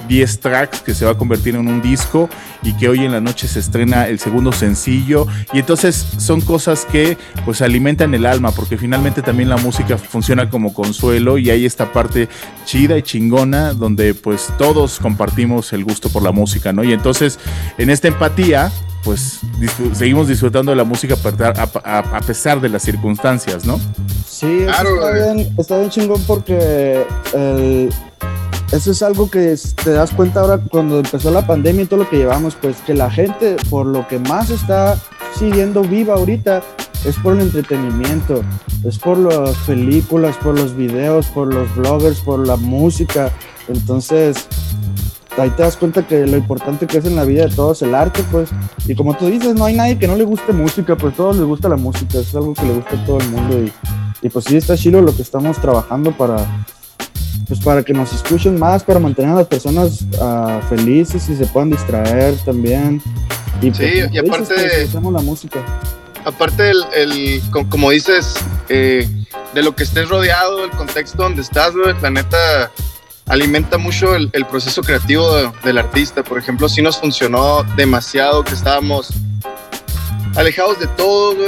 10 0.09 0.41
tracks 0.41 0.81
que 0.81 0.93
se 0.95 1.07
va 1.07 1.13
a 1.13 1.19
convertir 1.19 1.55
en 1.55 1.67
un 1.67 1.81
disco 1.81 2.29
y 2.63 2.75
que 2.75 2.89
hoy 2.89 3.05
en 3.05 3.13
la 3.13 3.23
noche 3.23 3.49
se 3.49 3.59
estrena 3.59 4.07
el 4.07 4.19
segundo 4.19 4.53
sencillo 4.53 5.27
y 5.53 5.61
entonces 5.61 5.95
son 6.19 6.43
cosas 6.43 6.85
que 6.85 7.17
pues 7.47 7.63
alimentan 7.63 8.13
el 8.13 8.27
alma 8.27 8.51
porque 8.51 8.77
finalmente 8.77 9.23
también 9.23 9.49
la 9.49 9.57
música 9.57 9.97
funciona 9.97 10.51
como 10.51 10.75
consuelo 10.75 11.39
y 11.39 11.49
hay 11.49 11.65
esta 11.65 11.93
parte 11.93 12.29
chida 12.67 12.99
y 12.99 13.03
chingona 13.03 13.73
donde 13.73 14.13
pues 14.13 14.53
todos 14.59 14.99
compartimos 14.99 15.73
el 15.73 15.85
gusto 15.85 16.11
por 16.11 16.23
la 16.23 16.33
música, 16.33 16.73
¿no? 16.73 16.85
Y 16.85 16.93
entonces 16.93 17.39
en 17.79 17.89
esta 17.89 18.09
empatía 18.09 18.71
pues 19.05 19.41
seguimos 19.93 20.29
disfrutando 20.29 20.73
de 20.73 20.77
la 20.77 20.85
música 20.85 21.15
a, 21.15 22.21
pesar 22.21 22.61
de 22.61 22.69
las 22.69 22.83
circunstancias, 22.83 23.65
¿no? 23.65 23.79
Sí, 24.27 24.65
está, 24.67 25.11
bien, 25.13 25.55
está 25.59 25.79
bien 25.79 25.91
chingón 25.91 26.23
porque 26.27 27.05
eso 28.73 28.91
es 28.91 29.03
algo 29.03 29.31
que 29.31 29.57
te 29.85 29.91
das 29.91 30.11
cuenta 30.11 30.41
ahora 30.41 30.59
cuando 30.59 30.99
empezó 30.99 31.31
la 31.31 31.47
pandemia 31.47 31.85
y 31.85 31.87
todo 31.87 32.01
lo 32.01 32.11
que 32.11 32.17
llevamos, 32.17 32.57
pues 32.61 32.77
que 32.79 32.95
la 32.95 33.11
gente 33.11 33.57
por 33.71 33.87
lo 33.87 34.09
que 34.09 34.19
más 34.19 34.51
está 34.51 34.99
siguiendo 35.39 35.83
viva 35.83 36.15
ahorita 36.15 36.63
es 37.05 37.17
por 37.17 37.35
el 37.35 37.43
entretenimiento, 37.43 38.43
es 38.85 38.99
por 38.99 39.19
las 39.19 39.57
películas, 39.59 40.37
por 40.39 40.59
los 40.59 40.75
videos, 40.75 41.27
por 41.27 41.53
los 41.53 41.73
bloggers, 41.77 42.21
por 42.21 42.47
la 42.47 42.57
música. 42.57 43.31
Entonces, 43.69 44.49
ahí 45.37 45.51
te 45.51 45.63
das 45.63 45.77
cuenta 45.77 46.07
que 46.07 46.27
lo 46.27 46.37
importante 46.37 46.87
que 46.87 46.99
es 46.99 47.05
en 47.05 47.17
la 47.17 47.25
vida 47.25 47.47
de 47.47 47.55
todos 47.55 47.83
el 47.83 47.95
arte, 47.95 48.23
pues. 48.31 48.51
Y 48.87 48.95
como 48.95 49.17
tú 49.17 49.27
dices, 49.27 49.55
no 49.55 49.65
hay 49.65 49.75
nadie 49.75 49.99
que 49.99 50.07
no 50.07 50.17
le 50.17 50.25
guste 50.25 50.53
música, 50.53 50.97
pues 50.97 51.15
a 51.15 51.17
todos 51.17 51.37
les 51.37 51.45
gusta 51.45 51.69
la 51.69 51.77
música, 51.77 52.19
es 52.19 52.35
algo 52.35 52.55
que 52.55 52.63
le 52.63 52.75
gusta 52.75 52.97
a 52.97 53.05
todo 53.05 53.19
el 53.19 53.29
mundo. 53.29 53.63
Y, 53.63 53.73
y 54.27 54.29
pues 54.29 54.45
sí, 54.45 54.57
está 54.57 54.77
chido 54.77 55.01
lo 55.01 55.15
que 55.15 55.23
estamos 55.23 55.61
trabajando 55.61 56.13
para, 56.13 56.37
pues 57.49 57.61
para 57.61 57.83
que 57.83 57.93
nos 57.93 58.13
escuchen 58.13 58.59
más, 58.59 58.85
para 58.85 58.99
mantener 58.99 59.33
a 59.33 59.37
las 59.37 59.47
personas 59.47 60.03
uh, 60.21 60.61
felices 60.69 61.29
y 61.29 61.37
se 61.37 61.47
puedan 61.47 61.71
distraer 61.71 62.35
también. 62.45 63.03
Y, 63.61 63.71
pues, 63.71 63.79
sí, 63.79 64.01
y 64.13 64.19
aparte 64.19 64.55
dices, 64.55 64.95
la 64.95 65.21
música. 65.21 65.65
Aparte, 66.25 66.71
el, 66.71 66.85
el 66.95 67.43
como 67.69 67.91
dices, 67.91 68.35
eh, 68.69 69.09
de 69.55 69.63
lo 69.63 69.75
que 69.75 69.83
estés 69.83 70.09
rodeado, 70.09 70.65
el 70.65 70.71
contexto 70.71 71.23
donde 71.23 71.43
estás, 71.43 71.73
la 72.01 72.11
neta 72.11 72.71
alimenta 73.27 73.79
mucho 73.79 74.15
el, 74.15 74.31
proceso 74.51 74.83
creativo 74.83 75.35
de, 75.35 75.51
del 75.65 75.79
artista. 75.79 76.23
Por 76.23 76.39
ejemplo, 76.39 76.69
si 76.69 76.83
nos 76.83 76.99
funcionó 76.99 77.63
demasiado 77.77 78.45
que 78.45 78.55
estábamos 78.55 79.13
alejados 80.37 80.79
de 80.79 80.87
todo. 80.89 81.45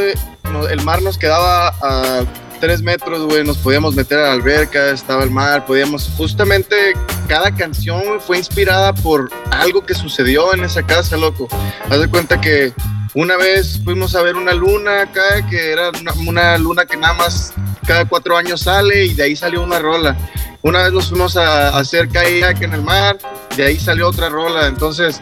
El 0.71 0.83
mar 0.85 1.03
nos 1.03 1.19
quedaba 1.19 1.69
a 1.83 2.25
tres 2.61 2.81
metros, 2.83 3.27
güey, 3.27 3.45
nos 3.45 3.59
podíamos 3.59 3.95
meter 3.95 4.19
a 4.19 4.29
la 4.29 4.33
alberca, 4.33 4.91
estaba 4.91 5.23
el 5.25 5.31
mar, 5.31 5.67
podíamos, 5.67 6.11
justamente 6.17 6.95
cada 7.29 7.55
canción 7.55 8.21
fue 8.21 8.39
inspirada 8.39 8.95
por 8.95 9.31
algo 9.51 9.85
que 9.85 9.95
sucedió 9.95 10.55
en 10.55 10.65
esa 10.65 10.83
casa, 10.83 11.17
loco. 11.17 11.49
Haz 11.91 12.01
de 12.01 12.09
cuenta 12.09 12.41
que 12.41 12.73
una 13.15 13.37
vez 13.37 13.81
fuimos 13.85 14.15
a 14.15 14.23
ver 14.23 14.37
una 14.37 14.55
luna 14.55 15.03
acá, 15.03 15.47
que 15.49 15.73
era 15.73 15.91
una 16.21 16.57
luna 16.57 16.87
que 16.87 16.97
nada 16.97 17.15
más 17.15 17.53
cada 17.87 18.05
cuatro 18.05 18.37
años 18.37 18.63
sale 18.63 19.05
y 19.05 19.15
de 19.15 19.25
ahí 19.25 19.37
salió 19.37 19.63
una 19.63 19.79
rola. 19.79 20.17
Una 20.67 20.83
vez 20.83 20.93
nos 20.93 21.11
fuimos 21.11 21.37
a, 21.37 21.79
hacer 21.79 22.09
kayak 22.09 22.61
en 22.61 22.73
el 22.73 22.83
mar, 22.83 23.17
de 23.57 23.67
ahí 23.67 23.79
salió 23.79 24.09
otra 24.09 24.29
rola. 24.29 24.67
Entonces, 24.67 25.21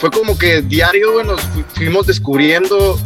fue 0.00 0.10
como 0.10 0.36
que 0.36 0.62
diario, 0.62 1.12
güey, 1.12 1.24
nos 1.24 1.40
fuimos 1.76 2.08
descubriendo 2.08 2.98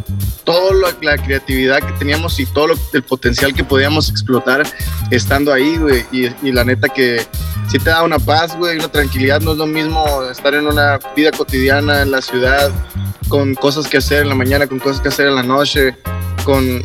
toda 0.45 0.91
la, 0.99 1.15
creatividad 1.15 1.77
que 1.77 1.91
teníamos 1.99 2.39
y 2.39 2.47
todo 2.47 2.69
lo, 2.69 2.75
el 2.93 3.03
potencial 3.03 3.53
que 3.53 3.63
podíamos 3.63 4.09
explotar 4.09 4.63
estando 5.11 5.53
ahí, 5.53 5.77
güey. 5.77 6.03
Y, 6.11 6.25
y, 6.41 6.51
la 6.51 6.63
neta 6.63 6.89
que 6.89 7.23
sí 7.69 7.77
te 7.77 7.91
da 7.91 8.01
una 8.01 8.17
paz, 8.17 8.57
güey, 8.57 8.79
una 8.79 8.91
tranquilidad. 8.91 9.39
No 9.39 9.51
es 9.51 9.59
lo 9.59 9.67
mismo 9.67 10.23
estar 10.23 10.55
en 10.55 10.65
una 10.65 10.97
vida 11.15 11.29
cotidiana 11.29 12.01
en 12.01 12.09
la 12.09 12.23
ciudad 12.23 12.71
con 13.27 13.53
cosas 13.53 13.87
que 13.87 13.97
hacer 13.97 14.23
en 14.23 14.29
la 14.29 14.35
mañana, 14.35 14.65
con 14.65 14.79
cosas 14.79 15.01
que 15.01 15.09
hacer 15.09 15.27
en 15.27 15.35
la 15.35 15.43
noche, 15.43 15.95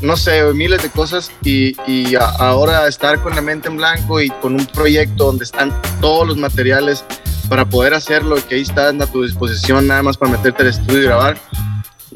no 0.03 0.17
sé, 0.17 0.43
miles 0.53 0.83
de 0.83 0.91
cosas 0.91 1.31
y, 1.43 1.77
y 1.91 2.15
ahora 2.17 2.87
estar 2.89 3.21
con 3.23 3.35
la 3.35 3.43
mente 3.43 3.69
en 3.69 3.77
blanco 3.77 4.21
y 4.21 4.31
con 4.31 4.55
un 4.55 4.67
proyecto 4.67 5.27
donde 5.27 5.45
están 5.45 5.73
todos 6.01 6.27
los 6.27 6.37
materiales 6.37 7.05
para 7.49 7.65
poder 7.65 7.95
hacerlo, 7.95 8.37
que 8.49 8.57
ahí 8.57 8.63
están 8.63 9.01
a 9.03 9.07
tu 9.07 9.23
disposición 9.23 9.87
nada 9.87 10.03
más 10.03 10.17
para 10.17 10.33
meterte 10.33 10.63
al 10.63 10.69
estudio 10.69 11.01
y 11.01 11.05
grabar 11.05 11.37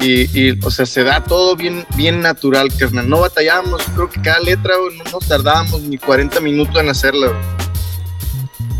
y, 0.01 0.51
o 0.65 0.71
sea, 0.71 0.85
se 0.85 1.03
da 1.03 1.23
todo 1.23 1.55
bien, 1.55 1.85
bien 1.95 2.21
natural, 2.21 2.69
carnal. 2.77 3.09
No 3.09 3.19
batallamos, 3.19 3.81
creo 3.95 4.09
que 4.09 4.21
cada 4.21 4.39
letra 4.39 4.73
no 4.97 5.11
nos 5.11 5.27
tardamos 5.27 5.81
ni 5.81 5.97
40 5.97 6.39
minutos 6.39 6.81
en 6.81 6.89
hacerla. 6.89 7.31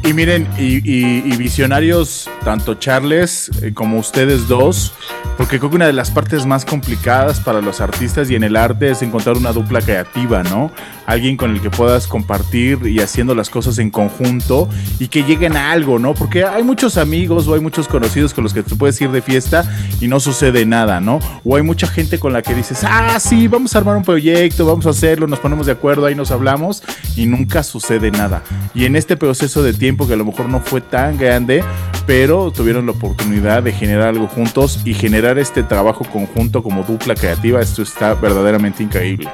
Y 0.04 0.14
miren, 0.14 0.48
y, 0.58 0.78
y, 0.86 1.38
visionarios, 1.38 2.30
tanto 2.44 2.76
Charles 2.76 3.52
eh, 3.62 3.74
como 3.74 4.00
ustedes 4.00 4.48
dos, 4.48 4.94
porque 5.38 5.60
creo 5.60 5.70
que 5.70 5.76
una 5.76 5.88
de 5.88 5.94
las 5.94 6.10
partes 6.10 6.46
más 6.46 6.66
complicadas 6.66 7.40
para 7.42 7.62
los 7.62 7.82
artistas 7.82 8.30
y 8.32 8.36
en 8.36 8.44
el 8.44 8.56
arte 8.56 8.92
es 8.92 9.02
encontrar 9.02 9.38
una 9.38 9.52
dupla 9.52 9.82
creativa, 9.82 10.42
¿no? 10.44 10.72
Alguien 11.10 11.38
con 11.38 11.50
el 11.50 11.60
que 11.60 11.72
puedas 11.72 12.06
compartir 12.06 12.86
y 12.86 13.00
haciendo 13.00 13.34
las 13.34 13.50
cosas 13.50 13.80
en 13.80 13.90
conjunto 13.90 14.70
y 15.00 15.08
que 15.08 15.24
lleguen 15.24 15.58
a 15.58 15.72
algo, 15.72 15.98
¿no? 15.98 16.14
Porque 16.14 16.44
hay 16.44 16.62
muchos 16.62 16.98
amigos 16.98 17.48
o 17.48 17.56
hay 17.56 17.62
muchos 17.62 17.88
conocidos 17.88 18.36
con 18.36 18.44
los 18.44 18.54
que 18.54 18.62
te 18.62 18.76
puedes 18.76 19.02
ir 19.02 19.10
de 19.10 19.24
fiesta 19.24 19.66
y 20.00 20.08
no 20.08 20.20
sucede 20.20 20.68
nada, 20.68 21.02
¿no? 21.02 21.18
O 21.44 21.56
hay 21.56 21.64
mucha 21.64 21.88
gente 21.88 22.20
con 22.20 22.32
la 22.32 22.44
que 22.44 22.54
dices, 22.54 22.84
ah, 22.84 23.20
sí, 23.20 23.48
vamos 23.48 23.74
a 23.74 23.80
armar 23.80 23.98
un 23.98 24.04
proyecto, 24.04 24.68
vamos 24.68 24.86
a 24.86 24.92
hacerlo, 24.92 25.26
nos 25.26 25.40
ponemos 25.40 25.66
de 25.66 25.72
acuerdo, 25.72 26.06
ahí 26.06 26.14
nos 26.14 26.30
hablamos 26.30 26.84
y 27.16 27.26
nunca 27.26 27.64
sucede 27.64 28.12
nada. 28.12 28.44
Y 28.76 28.86
en 28.86 28.96
este 28.96 29.18
proceso 29.18 29.64
de 29.64 29.74
tiempo, 29.74 30.08
que 30.08 30.14
a 30.14 30.18
lo 30.18 30.26
mejor 30.26 30.48
no 30.48 30.60
fue 30.60 30.80
tan 30.80 31.18
grande, 31.18 31.64
pero 32.06 32.52
tuvieron 32.52 32.86
la 32.86 32.92
oportunidad 32.92 33.64
de 33.64 33.72
generar 33.72 34.10
algo 34.10 34.28
juntos 34.28 34.82
y 34.86 34.94
generar 34.94 35.40
este 35.40 35.64
trabajo 35.64 36.06
conjunto 36.06 36.62
como 36.62 36.84
dupla 36.84 37.16
creativa. 37.16 37.62
Esto 37.62 37.82
está 37.82 38.14
verdaderamente 38.14 38.84
increíble. 38.84 39.30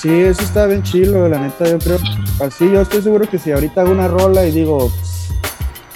Sí, 0.00 0.10
eso 0.10 0.42
está 0.42 0.66
bien 0.66 0.84
chilo, 0.84 1.28
la 1.28 1.40
neta, 1.40 1.68
yo 1.68 1.78
creo. 1.78 1.98
Así, 2.40 2.70
yo 2.70 2.82
estoy 2.82 3.02
seguro 3.02 3.28
que 3.28 3.36
si 3.36 3.50
ahorita 3.50 3.80
hago 3.80 3.90
una 3.90 4.06
rola 4.06 4.46
y 4.46 4.52
digo, 4.52 4.92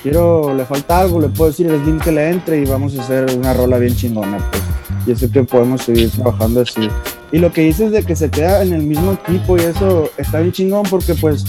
quiero, 0.03 0.53
le 0.55 0.65
falta 0.65 0.99
algo, 0.99 1.21
le 1.21 1.29
puedo 1.29 1.51
decir 1.51 1.69
el 1.69 1.85
link 1.87 2.03
que 2.03 2.11
le 2.11 2.31
entre 2.31 2.59
y 2.59 2.65
vamos 2.65 2.99
a 2.99 3.03
hacer 3.03 3.33
una 3.37 3.55
rola 3.55 3.79
bien 3.79 3.95
chingona, 3.95 4.39
pues. 4.51 4.63
Y 5.07 5.13
eso 5.13 5.31
que 5.31 5.45
podemos 5.45 5.83
seguir 5.83 6.11
trabajando 6.11 6.63
así. 6.63 6.89
Y 7.31 7.39
lo 7.39 7.53
que 7.53 7.63
dices 7.63 7.93
de 7.93 8.03
que 8.03 8.17
se 8.17 8.29
queda 8.29 8.65
en 8.65 8.73
el 8.73 8.83
mismo 8.83 9.13
equipo 9.13 9.57
y 9.57 9.61
eso 9.61 10.11
está 10.17 10.41
bien 10.41 10.53
chingón 10.53 10.83
porque 10.91 11.15
pues 11.15 11.45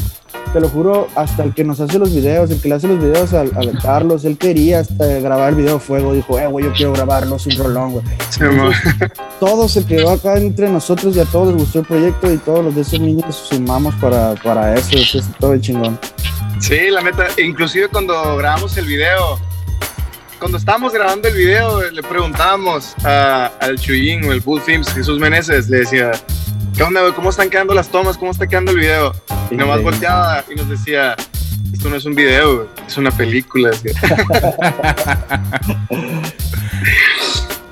te 0.53 0.60
lo 0.60 0.69
juro, 0.69 1.07
hasta 1.15 1.43
el 1.43 1.53
que 1.53 1.63
nos 1.63 1.79
hace 1.79 1.98
los 1.98 2.13
videos, 2.13 2.51
el 2.51 2.62
que 2.62 2.69
le 2.69 2.75
hace 2.75 2.88
los 2.88 3.00
videos 3.00 3.33
al, 3.33 3.51
al 3.55 3.77
Carlos, 3.81 4.24
él 4.24 4.38
quería 4.38 4.79
hasta 4.81 5.05
grabar 5.05 5.50
el 5.50 5.55
video 5.55 5.79
fuego, 5.79 6.13
dijo, 6.13 6.39
eh, 6.39 6.45
güey, 6.48 6.65
yo 6.65 6.74
quiero 6.74 6.93
grabarlo 6.93 7.39
sin 7.39 7.57
rolón, 7.57 7.93
güey. 7.93 8.05
Sí, 8.29 8.41
todo 9.39 9.67
se 9.67 9.83
quedó 9.86 10.12
acá 10.12 10.38
entre 10.38 10.69
nosotros 10.69 11.15
y 11.17 11.19
a 11.19 11.25
todos 11.25 11.48
les 11.48 11.57
gustó 11.57 11.79
el 11.79 11.86
proyecto 11.86 12.31
y 12.31 12.38
todos 12.38 12.63
los 12.63 12.75
de 12.75 12.81
esos 12.81 13.00
niños 13.00 13.36
sumamos 13.50 13.95
para, 13.95 14.36
para 14.36 14.75
eso, 14.75 14.95
eso 14.95 15.17
es 15.17 15.25
todo 15.39 15.53
el 15.53 15.62
chingón. 15.62 16.00
Sí, 16.60 16.89
la 16.91 17.01
neta, 17.01 17.27
inclusive 17.43 17.88
cuando 17.88 18.38
grabamos 18.38 18.77
el 18.77 18.86
video, 18.86 19.39
cuando 20.39 20.60
estábamos 20.60 20.93
grabando 20.93 21.27
el 21.27 21.36
video, 21.36 21.89
le 21.89 22.03
preguntábamos 22.03 22.93
a, 23.03 23.48
al 23.60 23.79
Chuyín 23.79 24.24
o 24.25 24.31
el 24.31 24.39
Bull 24.41 24.62
Films, 24.62 24.93
Jesús 24.93 25.19
Meneses, 25.19 25.67
le 25.69 25.79
decía, 25.79 26.12
¿qué 26.75 26.84
onda, 26.84 27.01
güey? 27.01 27.13
¿Cómo 27.13 27.30
están 27.30 27.50
quedando 27.50 27.74
las 27.74 27.89
tomas? 27.89 28.18
¿Cómo 28.18 28.32
está 28.32 28.48
quedando 28.48 28.72
el 28.72 28.77
video? 28.77 29.13
Y 29.51 29.56
nomás 29.56 29.82
volteaba 29.82 30.44
y 30.50 30.56
nos 30.56 30.70
decía, 30.70 31.15
esto 31.72 31.89
no 31.89 31.96
es 31.96 32.06
un 32.06 32.15
video, 32.15 32.56
güey, 32.56 32.68
es 32.88 32.98
una 32.98 33.12
película. 33.12 33.72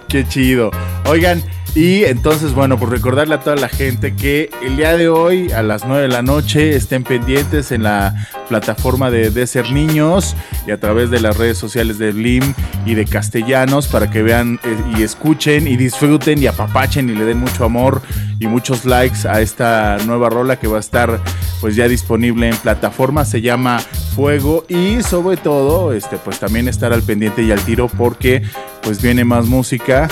Qué 0.08 0.28
chido. 0.28 0.72
Oigan, 1.06 1.44
y 1.74 2.04
entonces, 2.04 2.54
bueno, 2.54 2.78
por 2.78 2.90
recordarle 2.90 3.36
a 3.36 3.40
toda 3.40 3.56
la 3.56 3.70
gente 3.70 4.14
que 4.14 4.50
el 4.62 4.76
día 4.76 4.98
de 4.98 5.08
hoy 5.08 5.52
a 5.52 5.62
las 5.62 5.86
9 5.86 6.04
de 6.04 6.08
la 6.10 6.22
noche 6.22 6.76
estén 6.76 7.04
pendientes 7.06 7.72
en 7.72 7.84
la 7.84 8.28
plataforma 8.50 9.10
de 9.10 9.30
De 9.30 9.48
Ser 9.48 9.72
Niños 9.72 10.36
y 10.68 10.72
a 10.72 10.80
través 10.82 11.10
de 11.10 11.22
las 11.22 11.38
redes 11.38 11.58
sociales 11.58 11.98
de 11.98 12.12
Blim 12.12 12.54
y 12.86 12.96
de 12.96 13.06
Castellanos 13.06 13.88
para 13.88 14.10
que 14.10 14.22
vean 14.22 14.60
eh, 14.66 14.98
y 14.98 15.04
escuchen 15.04 15.66
y 15.66 15.78
disfruten 15.78 16.44
y 16.44 16.48
apapachen 16.48 17.10
y 17.10 17.14
le 17.14 17.24
den 17.24 17.38
mucho 17.38 17.64
amor 17.64 18.02
y 18.38 18.48
muchos 18.48 18.84
likes 18.84 19.26
a 19.26 19.40
esta 19.40 19.98
nueva 20.06 20.30
rola 20.30 20.60
que 20.60 20.68
va 20.68 20.76
a 20.76 20.82
estar 20.82 21.22
pues 21.62 21.78
ya 21.78 21.88
disponible 21.88 22.50
en 22.50 22.58
plataforma. 22.58 23.24
Se 23.24 23.40
llama 23.40 23.80
Fuego 24.14 24.66
y 24.68 25.02
sobre 25.04 25.38
todo, 25.38 25.94
este, 25.94 26.18
pues 26.18 26.38
también 26.38 26.68
estar 26.68 26.92
al 26.92 27.04
pendiente 27.04 27.44
y 27.44 27.52
al 27.52 27.62
tiro 27.62 27.88
porque 27.88 28.44
pues 28.82 29.02
viene 29.02 29.24
más 29.24 29.46
música 29.46 30.10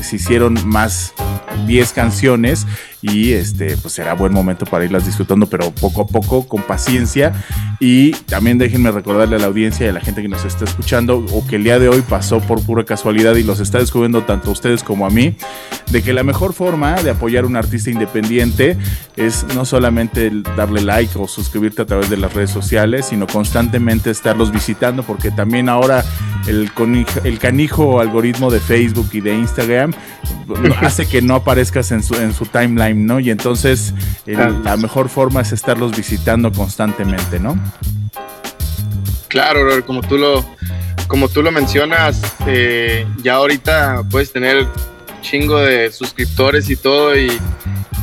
se 0.00 0.16
hicieron 0.16 0.58
más 0.66 1.12
10 1.66 1.92
canciones 1.92 2.66
y 3.02 3.32
este 3.32 3.76
pues 3.76 3.94
será 3.94 4.14
buen 4.14 4.32
momento 4.32 4.66
para 4.66 4.84
irlas 4.84 5.06
disfrutando 5.06 5.46
pero 5.46 5.70
poco 5.70 6.02
a 6.02 6.06
poco 6.06 6.46
con 6.46 6.62
paciencia. 6.62 7.32
Y 7.78 8.12
también 8.12 8.58
déjenme 8.58 8.90
recordarle 8.90 9.36
a 9.36 9.38
la 9.38 9.46
audiencia 9.46 9.86
y 9.86 9.88
a 9.88 9.92
la 9.92 10.00
gente 10.00 10.22
que 10.22 10.28
nos 10.28 10.44
está 10.44 10.64
escuchando 10.64 11.24
o 11.32 11.46
que 11.46 11.56
el 11.56 11.64
día 11.64 11.78
de 11.78 11.88
hoy 11.88 12.02
pasó 12.02 12.40
por 12.40 12.62
pura 12.62 12.84
casualidad 12.84 13.36
y 13.36 13.42
los 13.42 13.60
está 13.60 13.78
descubriendo 13.78 14.24
tanto 14.24 14.50
a 14.50 14.52
ustedes 14.52 14.82
como 14.82 15.06
a 15.06 15.10
mí 15.10 15.36
de 15.90 16.02
que 16.02 16.12
la 16.12 16.22
mejor 16.22 16.52
forma 16.52 16.94
de 17.02 17.10
apoyar 17.10 17.44
a 17.44 17.46
un 17.46 17.56
artista 17.56 17.90
independiente 17.90 18.76
es 19.16 19.44
no 19.54 19.64
solamente 19.64 20.30
darle 20.56 20.82
like 20.82 21.18
o 21.18 21.26
suscribirte 21.26 21.82
a 21.82 21.86
través 21.86 22.08
de 22.10 22.16
las 22.16 22.32
redes 22.32 22.50
sociales 22.50 23.06
sino 23.06 23.26
constantemente 23.26 24.10
estarlos 24.10 24.52
visitando 24.52 25.02
porque 25.02 25.30
también 25.30 25.68
ahora 25.68 26.04
el, 26.46 26.70
el 27.24 27.38
canijo 27.38 28.00
algoritmo 28.00 28.50
de 28.50 28.60
Facebook 28.60 29.08
y 29.12 29.20
de 29.20 29.34
Instagram 29.34 29.92
hace 30.80 31.06
que 31.06 31.22
no 31.22 31.34
aparezcas 31.34 31.90
en 31.92 32.02
su, 32.02 32.14
en 32.14 32.32
su 32.32 32.46
timeline, 32.46 33.06
¿no? 33.06 33.20
Y 33.20 33.30
entonces 33.30 33.94
el, 34.26 34.62
la 34.64 34.76
mejor 34.76 35.08
forma 35.08 35.40
es 35.40 35.52
estarlos 35.52 35.96
visitando 35.96 36.52
constantemente, 36.52 37.38
¿no? 37.38 37.58
Claro, 39.28 39.84
como 39.86 40.02
tú 40.02 40.18
lo, 40.18 40.44
como 41.06 41.28
tú 41.28 41.42
lo 41.42 41.52
mencionas, 41.52 42.20
eh, 42.46 43.06
ya 43.22 43.34
ahorita 43.34 44.02
puedes 44.10 44.32
tener 44.32 44.66
chingo 45.20 45.58
de 45.58 45.90
suscriptores 45.92 46.70
y 46.70 46.76
todo 46.76 47.16
y, 47.16 47.30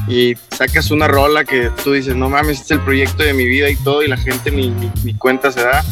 y, 0.08 0.36
sacas 0.50 0.92
una 0.92 1.08
rola 1.08 1.44
que 1.46 1.70
tú 1.84 1.94
dices, 1.94 2.16
no 2.16 2.30
mames, 2.30 2.62
este 2.62 2.74
es 2.74 2.80
el 2.80 2.86
proyecto 2.86 3.24
de 3.24 3.34
mi 3.34 3.46
vida 3.46 3.70
y 3.70 3.76
todo 3.76 4.04
y 4.04 4.08
la 4.08 4.18
gente 4.18 4.52
ni, 4.52 4.70
ni, 4.70 4.92
ni 5.04 5.14
cuenta 5.14 5.52
se 5.52 5.62
da. 5.62 5.84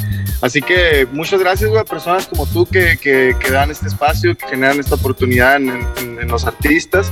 Así 0.41 0.62
que 0.62 1.08
muchas 1.12 1.39
gracias 1.39 1.75
a 1.75 1.84
personas 1.86 2.27
como 2.27 2.46
tú 2.46 2.65
que, 2.65 2.98
que, 2.98 3.36
que, 3.39 3.51
dan 3.51 3.72
este 3.72 3.88
espacio, 3.88 4.36
que 4.36 4.48
generan 4.48 4.79
esta 4.79 4.96
oportunidad 4.96 5.58
en, 5.58 5.70
en, 5.98 6.20
en 6.22 6.27
los 6.27 6.46
artistas. 6.46 7.12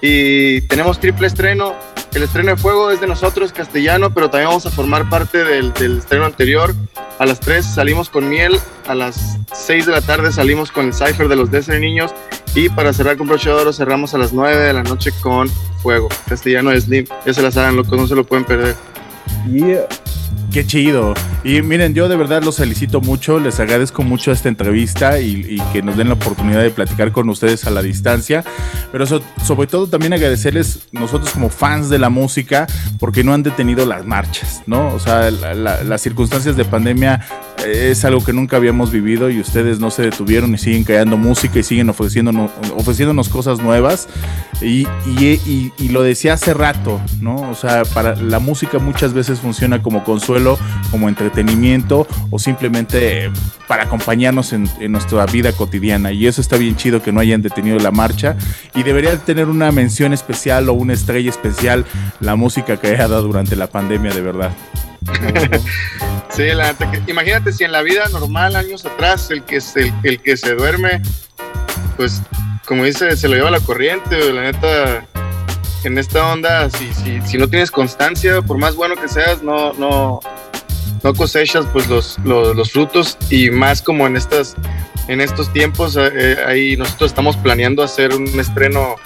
y 0.00 0.60
tenemos 0.62 0.98
triple 1.00 1.26
estreno. 1.26 1.74
El 2.14 2.22
estreno 2.22 2.50
de 2.50 2.56
Fuego 2.56 2.90
es 2.90 3.00
de 3.00 3.06
nosotros, 3.06 3.52
castellano, 3.52 4.10
pero 4.10 4.30
también 4.30 4.48
vamos 4.48 4.66
a 4.66 4.70
formar 4.70 5.08
parte 5.08 5.44
del, 5.44 5.72
del 5.74 5.98
estreno 5.98 6.24
anterior. 6.24 6.74
A 7.18 7.26
las 7.26 7.40
3 7.40 7.64
salimos 7.64 8.08
con 8.08 8.28
Miel, 8.28 8.58
a 8.86 8.94
las 8.94 9.38
6 9.52 9.86
de 9.86 9.92
la 9.92 10.00
tarde 10.00 10.32
salimos 10.32 10.70
con 10.70 10.86
el 10.86 10.94
Cypher 10.94 11.28
de 11.28 11.36
los 11.36 11.50
Desert 11.50 11.80
Niños 11.80 12.14
y 12.54 12.68
para 12.68 12.92
cerrar 12.92 13.16
con 13.16 13.26
Broche 13.26 13.50
de 13.50 13.56
Oro 13.56 13.72
cerramos 13.72 14.14
a 14.14 14.18
las 14.18 14.32
9 14.32 14.56
de 14.56 14.72
la 14.72 14.82
noche 14.82 15.12
con 15.20 15.48
Fuego. 15.82 16.08
Castellano 16.28 16.78
Slim, 16.78 17.06
ya 17.24 17.34
se 17.34 17.42
la 17.42 17.50
saben, 17.50 17.76
locos, 17.76 17.98
no 17.98 18.06
se 18.06 18.14
lo 18.14 18.24
pueden 18.24 18.44
perder. 18.44 18.76
Yeah. 19.50 19.86
Qué 20.52 20.66
chido. 20.66 21.14
Y 21.48 21.62
miren, 21.62 21.94
yo 21.94 22.08
de 22.08 22.16
verdad 22.16 22.42
los 22.42 22.56
felicito 22.56 23.00
mucho, 23.00 23.38
les 23.38 23.60
agradezco 23.60 24.02
mucho 24.02 24.32
esta 24.32 24.48
entrevista 24.48 25.20
y, 25.20 25.46
y 25.48 25.60
que 25.72 25.80
nos 25.80 25.96
den 25.96 26.08
la 26.08 26.14
oportunidad 26.14 26.60
de 26.60 26.70
platicar 26.70 27.12
con 27.12 27.28
ustedes 27.28 27.64
a 27.68 27.70
la 27.70 27.82
distancia. 27.82 28.42
Pero 28.90 29.06
so- 29.06 29.22
sobre 29.44 29.68
todo 29.68 29.86
también 29.86 30.12
agradecerles 30.12 30.88
nosotros 30.90 31.30
como 31.30 31.48
fans 31.48 31.88
de 31.88 32.00
la 32.00 32.08
música 32.10 32.66
porque 32.98 33.22
no 33.22 33.32
han 33.32 33.44
detenido 33.44 33.86
las 33.86 34.04
marchas, 34.04 34.64
¿no? 34.66 34.88
O 34.92 34.98
sea, 34.98 35.30
la- 35.30 35.54
la- 35.54 35.84
las 35.84 36.00
circunstancias 36.00 36.56
de 36.56 36.64
pandemia 36.64 37.20
eh, 37.64 37.90
es 37.92 38.04
algo 38.04 38.24
que 38.24 38.32
nunca 38.32 38.56
habíamos 38.56 38.90
vivido 38.90 39.30
y 39.30 39.38
ustedes 39.38 39.78
no 39.78 39.92
se 39.92 40.02
detuvieron 40.02 40.52
y 40.52 40.58
siguen 40.58 40.82
creando 40.82 41.16
música 41.16 41.60
y 41.60 41.62
siguen 41.62 41.88
ofreciéndonos, 41.90 42.50
ofreciéndonos 42.76 43.28
cosas 43.28 43.60
nuevas. 43.60 44.08
Y, 44.60 44.88
y- 45.06 45.40
y- 45.46 45.72
y 45.78 45.88
lo 45.90 46.02
decía 46.02 46.32
hace 46.32 46.54
rato, 46.54 47.00
¿no? 47.20 47.36
O 47.50 47.54
sea, 47.54 47.84
para 47.84 48.16
la 48.16 48.40
música 48.40 48.80
muchas 48.80 49.12
veces 49.12 49.38
funciona 49.38 49.80
como 49.80 50.02
consuelo, 50.02 50.58
como 50.90 51.08
entretenimiento 51.08 51.35
o 52.30 52.38
simplemente 52.38 53.26
eh, 53.26 53.30
para 53.68 53.84
acompañarnos 53.84 54.52
en, 54.52 54.68
en 54.80 54.92
nuestra 54.92 55.26
vida 55.26 55.52
cotidiana. 55.52 56.12
Y 56.12 56.26
eso 56.26 56.40
está 56.40 56.56
bien 56.56 56.76
chido 56.76 57.02
que 57.02 57.12
no 57.12 57.20
hayan 57.20 57.42
detenido 57.42 57.78
la 57.78 57.90
marcha. 57.90 58.36
Y 58.74 58.82
debería 58.82 59.16
tener 59.18 59.46
una 59.46 59.72
mención 59.72 60.12
especial 60.12 60.68
o 60.68 60.72
una 60.72 60.92
estrella 60.92 61.30
especial 61.30 61.84
la 62.20 62.36
música 62.36 62.76
creada 62.76 63.18
durante 63.18 63.56
la 63.56 63.66
pandemia, 63.66 64.12
de 64.12 64.20
verdad. 64.22 64.52
Sí, 66.36 66.48
la 66.48 66.76
imagínate 67.06 67.50
si 67.50 67.64
en 67.64 67.72
la 67.72 67.80
vida 67.80 68.08
normal, 68.10 68.56
años 68.56 68.84
atrás, 68.84 69.30
el 69.30 69.42
que 69.44 69.62
se, 69.62 69.90
el, 70.02 70.20
que 70.20 70.36
se 70.36 70.54
duerme, 70.54 71.00
pues, 71.96 72.20
como 72.66 72.84
dice, 72.84 73.16
se 73.16 73.26
lo 73.28 73.36
lleva 73.36 73.50
la 73.50 73.60
corriente, 73.60 74.32
la 74.34 74.42
neta, 74.42 75.06
en 75.84 75.96
esta 75.96 76.30
onda, 76.30 76.68
si, 76.68 76.92
si, 76.92 77.22
si 77.22 77.38
no 77.38 77.48
tienes 77.48 77.70
constancia, 77.70 78.42
por 78.42 78.58
más 78.58 78.74
bueno 78.74 78.96
que 78.96 79.08
seas, 79.08 79.42
no, 79.42 79.72
no, 79.74 80.20
no 81.06 81.14
cosechas 81.14 81.64
pues 81.72 81.86
los, 81.86 82.18
los, 82.24 82.72
frutos 82.72 83.16
y 83.30 83.48
más 83.48 83.80
como 83.80 84.08
en 84.08 84.16
estas, 84.16 84.56
en 85.06 85.20
estos 85.20 85.52
tiempos, 85.52 85.96
eh, 85.96 86.10
eh, 86.12 86.36
ahí 86.44 86.76
nosotros 86.76 87.12
estamos 87.12 87.36
planeando 87.36 87.84
hacer 87.84 88.12
un 88.12 88.26
estreno 88.40 88.96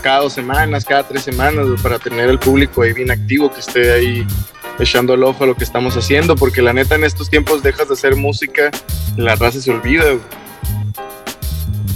cada 0.00 0.20
dos 0.20 0.34
semanas, 0.34 0.84
cada 0.84 1.02
tres 1.08 1.22
semanas, 1.22 1.66
para 1.82 1.98
tener 1.98 2.28
el 2.28 2.38
público 2.38 2.82
ahí 2.82 2.92
bien 2.92 3.10
activo, 3.10 3.52
que 3.52 3.58
esté 3.58 3.90
ahí 3.90 4.24
echando 4.78 5.14
el 5.14 5.24
ojo 5.24 5.42
a 5.42 5.46
lo 5.48 5.56
que 5.56 5.64
estamos 5.64 5.96
haciendo, 5.96 6.36
porque 6.36 6.62
la 6.62 6.72
neta 6.72 6.94
en 6.94 7.02
estos 7.02 7.28
tiempos 7.28 7.60
dejas 7.60 7.88
de 7.88 7.94
hacer 7.94 8.14
música 8.14 8.70
la 9.16 9.34
raza 9.34 9.60
se 9.60 9.72
olvida. 9.72 10.04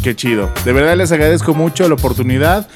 Qué 0.02 0.16
chido. 0.16 0.50
De 0.64 0.72
verdad 0.72 0.96
les 0.96 1.12
agradezco 1.12 1.54
mucho 1.54 1.86
la 1.86 1.94
oportunidad 1.94 2.66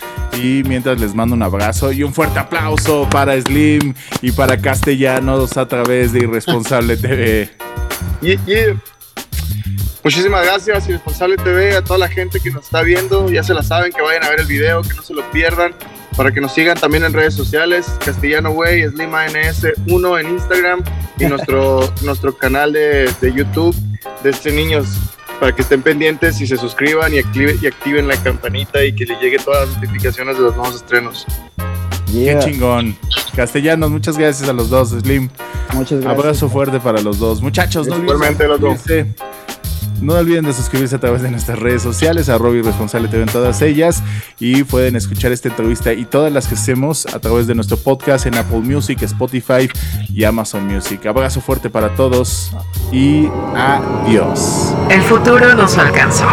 y 0.41 0.63
mientras 0.65 1.01
les 1.01 1.13
mando 1.13 1.35
un 1.35 1.43
abrazo 1.43 1.91
y 1.91 2.05
un 2.05 2.15
fuerte 2.15 2.39
aplauso 2.39 3.09
para 3.11 3.41
Slim 3.41 3.95
y 4.23 4.31
para 4.31 4.57
Castellanos 4.57 5.57
a 5.57 5.67
través 5.67 6.13
de 6.13 6.21
Irresponsable 6.21 6.97
TV. 6.97 7.51
Y, 8.23 8.35
y 8.35 8.81
muchísimas 10.05 10.47
gracias, 10.47 10.89
Irresponsable 10.89 11.37
TV, 11.39 11.77
a 11.77 11.83
toda 11.83 11.99
la 11.99 12.09
gente 12.09 12.39
que 12.39 12.53
nos 12.53 12.67
está 12.67 12.83
viendo. 12.83 13.29
Ya 13.29 13.43
se 13.43 13.55
la 13.55 13.65
saben, 13.65 13.93
que 13.93 14.03
vayan 14.03 14.23
a 14.23 14.31
ver 14.31 14.41
el 14.41 14.47
video, 14.47 14.83
que 14.83 14.95
no 14.95 15.03
se 15.03 15.13
lo 15.13 15.29
pierdan. 15.33 15.75
Para 16.17 16.31
que 16.31 16.41
nos 16.41 16.53
sigan 16.53 16.79
también 16.79 17.05
en 17.05 17.13
redes 17.13 17.35
sociales, 17.35 17.87
Castellano 18.05 18.51
Way, 18.51 18.89
Slim 18.91 19.11
ANS1 19.11 20.21
en 20.21 20.31
Instagram 20.31 20.85
y 21.19 21.25
nuestro, 21.27 21.93
nuestro 22.03 22.37
canal 22.37 22.73
de, 22.73 23.13
de 23.21 23.33
YouTube 23.33 23.75
de 24.23 24.31
este 24.31 24.53
niños. 24.53 24.87
Para 25.41 25.55
que 25.55 25.63
estén 25.63 25.83
pendientes 25.83 26.41
y 26.41 26.47
se 26.47 26.57
suscriban 26.57 27.13
y, 27.13 27.19
active- 27.19 27.59
y 27.61 27.67
activen 27.67 28.09
la 28.09 28.17
campanita 28.17 28.83
y 28.85 28.95
que 28.95 29.05
les 29.05 29.21
llegue 29.21 29.39
todas 29.39 29.69
las 29.69 29.77
notificaciones 29.77 30.37
de 30.37 30.43
los 30.43 30.57
nuevos 30.57 30.77
estrenos. 30.77 31.27
Yeah. 32.13 32.39
Qué 32.41 32.53
chingón. 32.53 32.97
Castellanos, 33.35 33.91
muchas 33.91 34.17
gracias 34.17 34.49
a 34.49 34.53
los 34.53 34.71
dos, 34.71 34.91
Slim. 34.91 35.29
Muchas 35.75 36.01
gracias. 36.01 36.19
Abrazo 36.25 36.49
fuerte 36.49 36.81
para 36.81 37.03
los 37.03 37.19
dos. 37.19 37.43
Muchachos, 37.43 37.87
no 37.87 37.97
olviden, 37.97 38.15
Igualmente, 38.15 38.47
los 38.49 38.61
dos. 38.61 38.79
No 40.01 40.15
olviden 40.15 40.45
de 40.45 40.53
suscribirse 40.53 40.97
a 40.97 40.99
través 40.99 41.23
de 41.23 41.31
nuestras 41.31 41.59
redes 41.59 41.83
sociales, 41.83 42.29
arroba 42.29 42.57
irresponsable 42.57 43.09
TV 43.09 43.23
en 43.23 43.29
todas 43.29 43.63
ellas. 43.63 44.03
Y 44.39 44.65
pueden 44.65 44.97
escuchar 44.97 45.33
esta 45.33 45.49
entrevista 45.49 45.93
y 45.93 46.05
todas 46.05 46.33
las 46.33 46.47
que 46.47 46.55
hacemos 46.55 47.07
a 47.07 47.19
través 47.19 47.47
de 47.47 47.55
nuestro 47.55 47.77
podcast 47.77 48.27
en 48.27 48.37
Apple 48.37 48.61
Music, 48.61 49.03
Spotify 49.03 49.69
y 50.13 50.25
Amazon 50.25 50.67
Music. 50.67 51.05
Abrazo 51.07 51.41
fuerte 51.41 51.71
para 51.71 51.95
todos 51.95 52.53
y 52.93 53.29
adiós. 53.55 54.75
El 54.91 55.03
futuro 55.03 55.55
nos 55.55 55.77
alcanzó. 55.79 56.27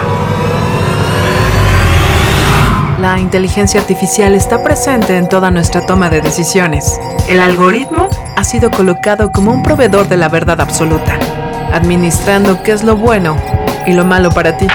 La 3.04 3.20
inteligencia 3.20 3.82
artificial 3.82 4.34
está 4.34 4.64
presente 4.64 5.18
en 5.18 5.28
toda 5.28 5.52
nuestra 5.52 5.86
toma 5.86 6.10
de 6.10 6.22
decisiones. 6.22 7.02
El 7.28 7.42
algoritmo 7.42 8.08
ha 8.38 8.44
sido 8.46 8.72
colocado 8.72 9.30
como 9.30 9.52
un 9.52 9.62
proveedor 9.62 10.08
de 10.08 10.16
la 10.16 10.30
verdad 10.30 10.62
absoluta, 10.62 11.13
administrando 11.74 12.64
qué 12.64 12.72
es 12.72 12.84
lo 12.84 12.96
bueno 12.96 13.36
y 13.86 13.94
lo 13.94 14.06
malo 14.06 14.30
para 14.30 14.58
ti. 14.58 14.68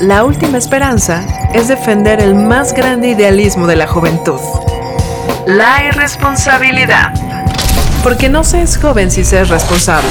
La 0.00 0.24
última 0.24 0.58
esperanza 0.58 1.22
es 1.54 1.68
defender 1.68 2.20
el 2.20 2.34
más 2.34 2.72
grande 2.72 3.08
idealismo 3.08 3.66
de 3.66 3.76
la 3.76 3.86
juventud. 3.86 4.40
La 5.46 5.84
irresponsabilidad. 5.84 7.12
Porque 8.02 8.30
no 8.30 8.44
se 8.44 8.62
es 8.62 8.78
joven 8.78 9.10
si 9.10 9.24
se 9.24 9.42
es 9.42 9.50
responsable. 9.50 10.08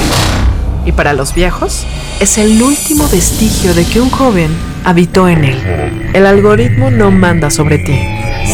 Y 0.86 0.92
para 0.92 1.12
los 1.12 1.34
viejos, 1.34 1.86
es 2.20 2.38
el 2.38 2.62
último 2.62 3.08
vestigio 3.08 3.74
de 3.74 3.84
que 3.84 4.00
un 4.00 4.10
joven 4.10 4.56
habitó 4.84 5.28
en 5.28 5.44
él. 5.44 6.10
El 6.14 6.26
algoritmo 6.26 6.90
no 6.90 7.10
manda 7.10 7.50
sobre 7.50 7.78
ti. 7.78 7.98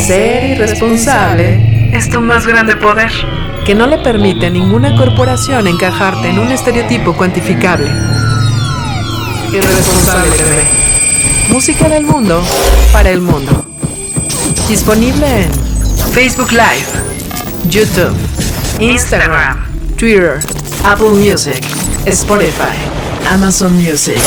Ser 0.06 0.44
irresponsable 0.44 1.90
es 1.92 2.08
tu 2.08 2.20
más 2.20 2.46
grande 2.46 2.76
poder, 2.76 3.10
que 3.66 3.74
no 3.74 3.88
le 3.88 3.98
permite 3.98 4.46
a 4.46 4.50
ninguna 4.50 4.94
corporación 4.94 5.66
encajarte 5.66 6.28
en 6.28 6.38
un 6.38 6.52
estereotipo 6.52 7.16
cuantificable. 7.16 7.90
Irresponsable 9.52 10.30
TV. 10.36 10.62
Música 11.48 11.88
del 11.88 12.04
mundo 12.04 12.40
para 12.92 13.10
el 13.10 13.20
mundo. 13.20 13.66
Disponible 14.68 15.26
en 15.42 15.50
Facebook 16.12 16.52
Live, 16.52 16.86
YouTube, 17.68 18.14
Instagram, 18.78 19.58
Twitter, 19.96 20.38
Apple 20.84 21.10
Music, 21.10 21.64
Spotify, 22.06 22.76
Amazon 23.28 23.72
Music. 23.74 24.22